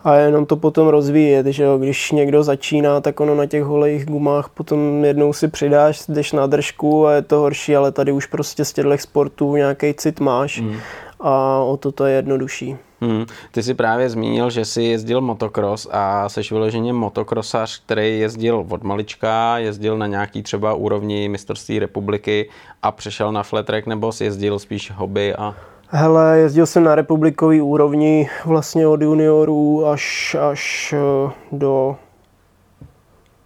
[0.05, 1.78] A jenom to potom rozvíjet, že jo.
[1.78, 6.46] Když někdo začíná, tak ono na těch holejích gumách potom jednou si přidáš, jdeš na
[6.46, 10.61] držku a je to horší, ale tady už prostě z těchto sportů nějaký cit máš
[10.61, 10.76] hmm.
[11.20, 12.76] a o to to je jednodušší.
[13.03, 13.26] Hmm.
[13.53, 18.82] Ty jsi právě zmínil, že jsi jezdil motocross a jsi vyloženě motokrosař, který jezdil od
[18.82, 22.48] malička, jezdil na nějaký třeba úrovni mistrovství republiky
[22.82, 25.55] a přešel na flat track, nebo jsi jezdil spíš hobby a...
[25.93, 31.97] Hele, jezdil jsem na republikový úrovni vlastně od juniorů až, až eh, do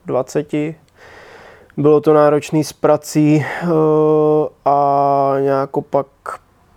[0.06, 0.52] 20.
[1.76, 3.66] Bylo to náročný s prací eh,
[4.64, 6.06] a nějak pak,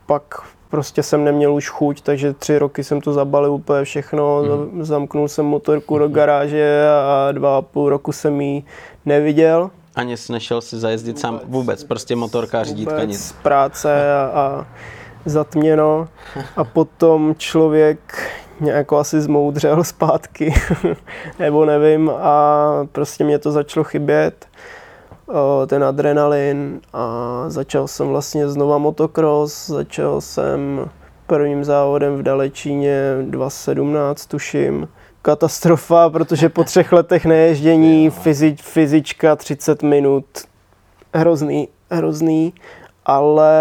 [0.06, 4.84] pak prostě jsem neměl už chuť, takže tři roky jsem to zabalil úplně všechno, mm.
[4.84, 6.14] zamknul jsem motorku do mhm.
[6.14, 8.64] garáže a dva a půl roku jsem ji
[9.06, 9.72] neviděl.
[9.96, 13.36] Ani jsi nešel si zajezdit vůbec, sám vůbec, prostě motorka, řídítka, nic.
[13.44, 14.66] práce a, a
[15.30, 16.08] zatměno
[16.56, 18.00] a potom člověk
[18.60, 20.54] nějak asi zmoudřel zpátky,
[21.40, 24.48] nebo nevím, a prostě mě to začalo chybět
[25.68, 30.90] ten adrenalin a začal jsem vlastně znova motocross, začal jsem
[31.28, 34.88] prvním závodem v Dalečíně 2017 tuším.
[35.22, 40.26] Katastrofa, protože po třech letech neježdění fyzič, fyzička 30 minut,
[41.14, 42.54] hrozný, hrozný,
[43.08, 43.52] ale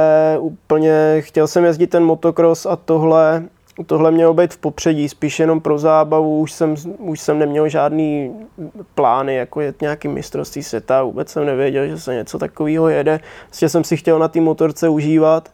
[0.41, 3.43] úplně chtěl jsem jezdit ten motocross a tohle
[3.87, 8.37] tohle mělo být v popředí, spíš jenom pro zábavu, už jsem, už jsem neměl žádný
[8.95, 13.21] plány, jako je nějaký mistrovství světa, vůbec jsem nevěděl, že se něco takového jede.
[13.49, 15.49] Vlastně jsem si chtěl na té motorce užívat.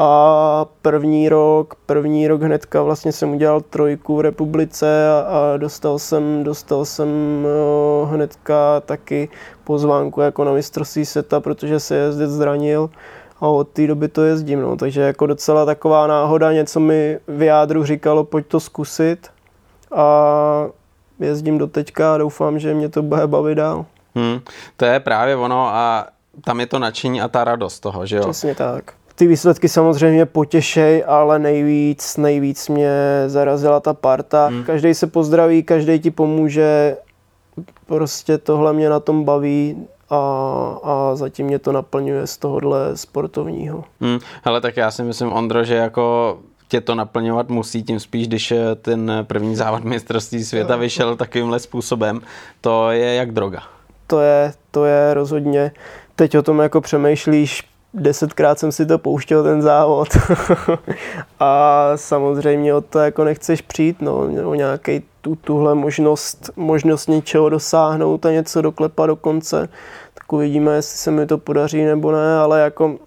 [0.00, 5.98] A první rok, první rok hnedka vlastně jsem udělal trojku v republice a, a dostal
[5.98, 7.08] jsem, dostal jsem
[8.04, 9.28] hnedka taky
[9.64, 12.90] pozvánku jako na mistrovství světa, protože se jezdec zranil
[13.40, 14.76] a od té doby to jezdím, no.
[14.76, 19.28] takže jako docela taková náhoda, něco mi v jádru říkalo, pojď to zkusit
[19.94, 20.66] a
[21.20, 23.86] jezdím do teďka a doufám, že mě to bude bavit dál.
[24.14, 24.40] Hmm,
[24.76, 26.06] to je právě ono a
[26.44, 28.22] tam je to nadšení a ta radost toho, že jo?
[28.22, 28.92] Přesně tak.
[29.14, 32.92] Ty výsledky samozřejmě potěšej, ale nejvíc, nejvíc mě
[33.26, 34.46] zarazila ta parta.
[34.46, 34.64] Hmm.
[34.64, 36.96] Každý se pozdraví, každý ti pomůže,
[37.86, 40.16] prostě tohle mě na tom baví a,
[40.82, 43.84] a zatím mě to naplňuje z tohohle sportovního.
[44.00, 46.38] Hmm, hele, tak já si myslím, Ondro, že jako
[46.68, 48.52] tě to naplňovat musí, tím spíš, když
[48.82, 52.20] ten první závod mistrovství světa vyšel takovýmhle způsobem,
[52.60, 53.62] to je jak droga.
[54.06, 55.72] To je, to je rozhodně,
[56.16, 60.08] teď o tom jako přemýšlíš, desetkrát jsem si to pouštěl ten závod
[61.40, 67.48] a samozřejmě o to jako nechceš přijít, no, o nějaký tu, tuhle možnost, možnost něčeho
[67.48, 69.68] dosáhnout a něco doklepat do konce,
[70.14, 72.98] tak uvidíme, jestli se mi to podaří nebo ne, ale jako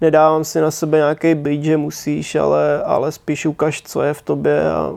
[0.00, 4.22] nedávám si na sebe nějaký byt, že musíš, ale, ale spíš ukaž, co je v
[4.22, 4.94] tobě a,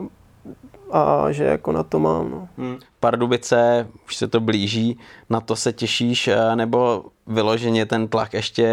[0.90, 2.30] a že jako na to mám.
[2.30, 2.48] No.
[2.58, 2.78] Hmm.
[3.00, 4.98] Pardubice, už se to blíží,
[5.30, 8.66] na to se těšíš, eh, nebo vyloženě ten tlak ještě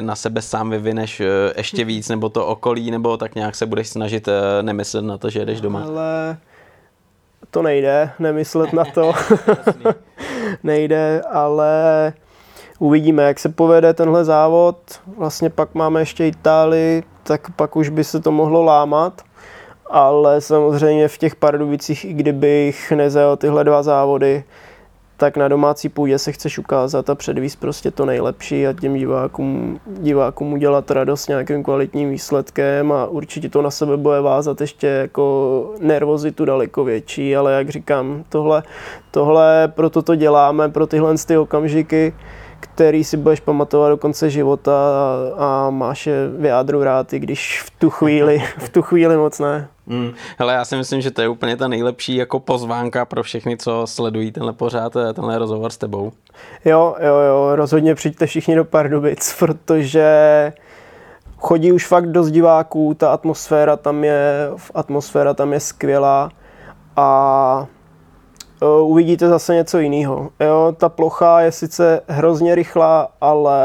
[0.00, 1.26] na sebe sám vyvineš eh,
[1.56, 5.30] ještě víc, nebo to okolí, nebo tak nějak se budeš snažit eh, nemyslet na to,
[5.30, 5.84] že jdeš doma?
[5.84, 6.36] Ale
[7.52, 9.12] to nejde, nemyslet na to.
[10.62, 12.12] nejde, ale
[12.78, 14.76] uvidíme, jak se povede tenhle závod.
[15.16, 19.22] Vlastně pak máme ještě Itálii, tak pak už by se to mohlo lámat.
[19.90, 24.44] Ale samozřejmě v těch Pardubicích, i kdybych nezajel tyhle dva závody,
[25.22, 29.80] tak na domácí půdě se chceš ukázat a předvíst prostě to nejlepší a těm divákům,
[29.86, 35.74] divákům udělat radost nějakým kvalitním výsledkem a určitě to na sebe bude vázat ještě jako
[35.80, 38.62] nervozitu daleko větší, ale jak říkám, tohle,
[39.10, 42.14] tohle proto to děláme, pro tyhle ty okamžiky,
[42.62, 47.18] který si budeš pamatovat do konce života a, a máš je v jádru rád, i
[47.18, 49.68] když v tu chvíli, v tu chvíli moc ne.
[49.86, 50.12] Hmm.
[50.38, 53.82] Hele, já si myslím, že to je úplně ta nejlepší jako pozvánka pro všechny, co
[53.86, 56.12] sledují tenhle pořád, eh, tenhle rozhovor s tebou.
[56.64, 60.52] Jo, jo, jo, rozhodně přijďte všichni do Pardubic, protože
[61.36, 66.30] chodí už fakt dost diváků, ta atmosféra tam je, atmosféra tam je skvělá
[66.96, 67.66] a
[68.82, 70.30] uvidíte zase něco jiného.
[70.40, 73.60] Jo, ta plocha je sice hrozně rychlá, ale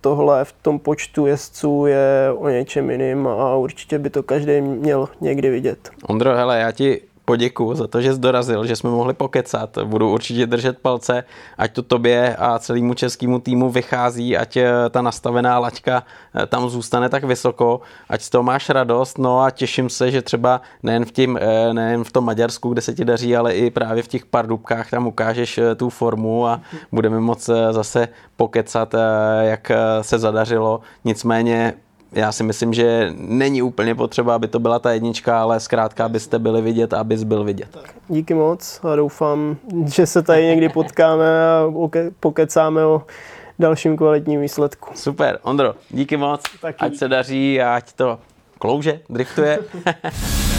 [0.00, 5.08] tohle v tom počtu jezdců je o něčem jiným a určitě by to každý měl
[5.20, 5.90] někdy vidět.
[6.08, 9.78] Ondro, hele, já ti poděkuji za to, že jsi dorazil, že jsme mohli pokecat.
[9.84, 11.24] Budu určitě držet palce,
[11.58, 16.02] ať to tobě a celému českému týmu vychází, ať eh, ta nastavená laťka
[16.34, 20.22] eh, tam zůstane tak vysoko, ať z toho máš radost, no a těším se, že
[20.22, 23.70] třeba nejen v, tím, eh, nejen v tom Maďarsku, kde se ti daří, ale i
[23.70, 26.60] právě v těch pardubkách tam ukážeš tu formu a
[26.92, 28.94] budeme moc zase pokecat,
[29.42, 29.70] jak
[30.02, 30.80] se zadařilo.
[31.04, 31.74] Nicméně
[32.14, 36.38] já si myslím, že není úplně potřeba, aby to byla ta jednička, ale zkrátka, abyste
[36.38, 37.78] byli vidět a abys byl vidět.
[38.08, 39.56] Díky moc a doufám,
[39.86, 41.70] že se tady někdy potkáme a
[42.20, 43.02] pokecáme o
[43.58, 44.90] dalším kvalitním výsledku.
[44.94, 46.78] Super, Ondro, díky moc, Taky.
[46.80, 48.18] ať se daří a ať to
[48.58, 49.58] klouže, driftuje.